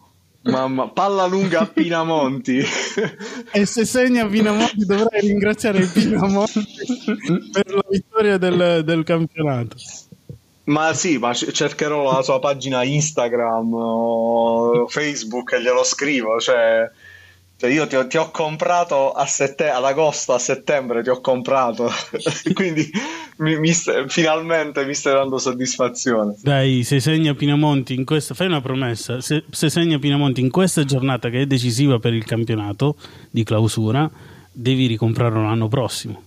Mamma, 0.45 0.89
palla 0.89 1.27
lunga 1.27 1.61
a 1.61 1.67
Pinamonti. 1.67 2.63
e 3.53 3.67
se 3.67 3.85
segna 3.85 4.27
Pinamonti 4.27 4.85
dovrai 4.85 5.21
ringraziare 5.21 5.87
Pinamonti 5.87 6.67
per 7.51 7.73
la 7.73 7.85
vittoria 7.89 8.37
del, 8.37 8.83
del 8.85 9.05
campionato. 9.05 9.77
Ma 10.65 10.93
sì, 10.95 11.19
ma 11.19 11.35
cercherò 11.35 12.11
la 12.11 12.23
sua 12.23 12.39
pagina 12.41 12.83
Instagram 12.85 13.73
o 13.75 14.87
Facebook 14.89 15.53
e 15.53 15.63
glielo 15.63 15.85
scrivo, 15.85 16.39
cioè 16.41 16.91
cioè 17.65 17.73
io 17.73 17.87
ti 17.87 17.97
ho, 17.97 18.07
ti 18.07 18.19
ho 18.19 18.31
comprato 18.31 19.13
a 19.13 19.25
sette, 19.25 19.71
ad 19.71 19.85
agosto, 19.85 20.35
a 20.35 20.39
settembre 20.39 21.03
ti 21.03 21.09
ho 21.09 21.21
comprato, 21.23 21.91
quindi 22.53 22.91
mi, 23.39 23.59
mi 23.59 23.73
st- 23.73 24.07
finalmente 24.09 24.85
mi 24.85 24.93
stai 24.93 25.15
dando 25.15 25.39
soddisfazione. 25.39 26.35
Dai, 26.43 26.83
se 26.85 27.01
segna 27.01 27.33
Pinamonti 27.33 27.95
in 27.95 28.05
questa, 28.05 28.35
fai 28.35 28.49
una 28.49 28.61
promessa, 28.61 29.23
se, 29.23 29.45
se 29.49 29.71
segna 29.71 29.99
Pinamonti 29.99 30.43
in 30.43 30.51
questa 30.51 30.85
giornata 30.85 31.31
che 31.31 31.41
è 31.41 31.47
decisiva 31.47 31.99
per 31.99 32.13
il 32.13 32.25
campionato 32.25 32.97
di 33.31 33.43
clausura, 33.45 34.11
devi 34.57 34.87
ricomprarlo 34.87 35.43
l'anno 35.43 35.67
prossimo. 35.67 36.23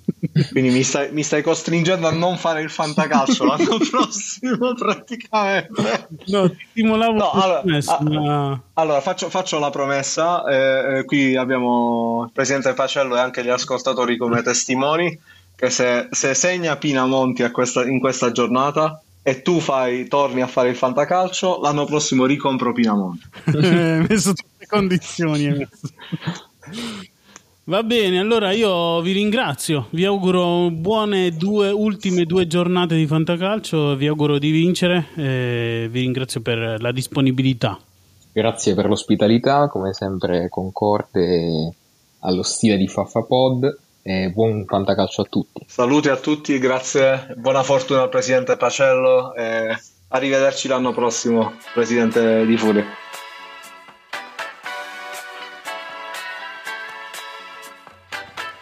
Quindi 0.52 0.70
mi 0.70 0.84
stai, 0.84 1.12
mi 1.14 1.24
stai, 1.24 1.42
costringendo 1.42 2.08
a 2.08 2.12
non 2.12 2.38
fare 2.38 2.62
il 2.62 2.70
fantacalcio 2.70 3.46
l'anno 3.46 3.78
prossimo 3.90 4.74
praticamente. 4.76 6.08
No, 6.26 6.50
ti 6.50 6.68
stimolavo 6.72 7.14
no, 7.14 7.32
allora, 7.32 7.62
promessa, 7.62 8.00
ma... 8.02 8.62
allora 8.74 9.00
faccio, 9.00 9.30
faccio, 9.30 9.60
la 9.60 9.70
promessa, 9.70 10.44
eh, 10.44 10.98
eh, 10.98 11.06
qui 11.06 11.38
abbiamo 11.38 12.26
il 12.26 12.32
presidente 12.34 12.74
Pacello 12.74 13.16
e 13.16 13.20
anche 13.20 13.44
gli 13.44 13.50
ascoltatori 13.50 14.18
come 14.18 14.42
testimoni, 14.42 15.18
che 15.56 15.70
se, 15.70 16.10
se 16.12 16.34
segna 16.34 16.76
Pinamonti 16.76 17.50
questa, 17.50 17.86
in 17.86 18.00
questa 18.00 18.32
giornata 18.32 19.02
e 19.24 19.42
tu 19.42 19.60
fai, 19.60 20.08
torni 20.08 20.42
a 20.42 20.48
fare 20.48 20.70
il 20.70 20.76
fantacalcio, 20.76 21.62
l'anno 21.62 21.86
prossimo 21.86 22.26
ricompro 22.26 22.74
Pinamonti. 22.74 23.26
Hai 23.46 24.06
messo 24.08 24.34
tutte 24.34 24.50
le 24.58 24.66
condizioni. 24.68 25.68
Va 27.70 27.84
bene, 27.84 28.18
allora 28.18 28.54
io 28.54 29.02
vi 29.02 29.12
ringrazio, 29.12 29.88
vi 29.90 30.06
auguro 30.06 30.70
buone 30.72 31.32
due 31.32 31.70
ultime 31.70 32.24
due 32.24 32.48
giornate 32.48 32.96
di 32.96 33.06
Fantacalcio, 33.06 33.98
vi 33.98 34.08
auguro 34.08 34.40
di 34.40 34.52
vincere 34.52 35.08
e 35.18 35.90
vi 35.92 36.00
ringrazio 36.00 36.40
per 36.40 36.78
la 36.80 36.94
disponibilità. 36.94 37.78
Grazie 38.32 38.74
per 38.74 38.86
l'ospitalità, 38.86 39.68
come 39.68 39.92
sempre 39.92 40.48
concorde 40.48 41.74
allo 42.20 42.44
stile 42.44 42.78
di 42.78 42.88
Faffapod 42.88 43.80
e 44.02 44.30
buon 44.30 44.64
Fantacalcio 44.66 45.24
a 45.24 45.26
tutti. 45.26 45.66
Saluti 45.68 46.08
a 46.08 46.16
tutti, 46.16 46.58
grazie, 46.60 47.36
buona 47.36 47.64
fortuna 47.64 48.04
al 48.04 48.10
Presidente 48.10 48.56
Pacello 48.56 49.36
e 49.36 49.78
arrivederci 50.08 50.70
l'anno 50.70 50.94
prossimo, 50.94 51.52
Presidente 51.74 52.46
di 52.46 52.56
Furia. 52.56 52.86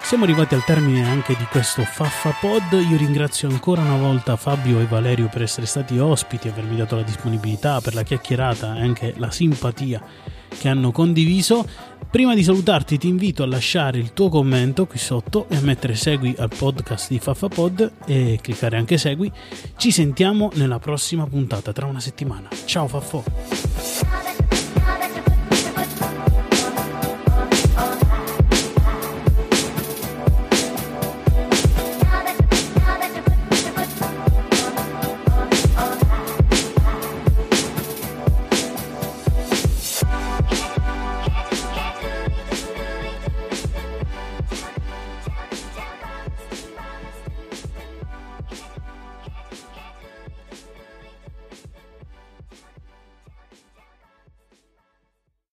Siamo 0.05 0.25
arrivati 0.25 0.53
al 0.53 0.63
termine 0.63 1.03
anche 1.03 1.35
di 1.35 1.45
questo 1.45 1.81
Faffa 1.81 2.29
Pod. 2.39 2.73
Io 2.73 2.95
ringrazio 2.95 3.49
ancora 3.49 3.81
una 3.81 3.97
volta 3.97 4.35
Fabio 4.35 4.79
e 4.79 4.85
Valerio 4.85 5.29
per 5.29 5.41
essere 5.41 5.65
stati 5.65 5.97
ospiti, 5.97 6.47
avermi 6.47 6.75
dato 6.75 6.95
la 6.95 7.01
disponibilità 7.01 7.81
per 7.81 7.95
la 7.95 8.03
chiacchierata 8.03 8.75
e 8.75 8.81
anche 8.81 9.15
la 9.17 9.31
simpatia 9.31 9.99
che 10.47 10.69
hanno 10.69 10.91
condiviso. 10.91 11.67
Prima 12.07 12.35
di 12.35 12.43
salutarti 12.43 12.99
ti 12.99 13.07
invito 13.07 13.41
a 13.41 13.47
lasciare 13.47 13.97
il 13.97 14.13
tuo 14.13 14.29
commento 14.29 14.85
qui 14.85 14.99
sotto 14.99 15.47
e 15.49 15.55
a 15.55 15.61
mettere 15.61 15.95
segui 15.95 16.35
al 16.37 16.51
podcast 16.55 17.09
di 17.09 17.17
Faffa 17.17 17.47
Pod 17.47 17.91
e 18.05 18.37
cliccare 18.39 18.77
anche 18.77 18.99
segui. 18.99 19.31
Ci 19.75 19.89
sentiamo 19.89 20.51
nella 20.53 20.77
prossima 20.77 21.25
puntata 21.25 21.73
tra 21.73 21.87
una 21.87 21.99
settimana. 21.99 22.47
Ciao 22.65 22.87
Faffo! 22.87 24.24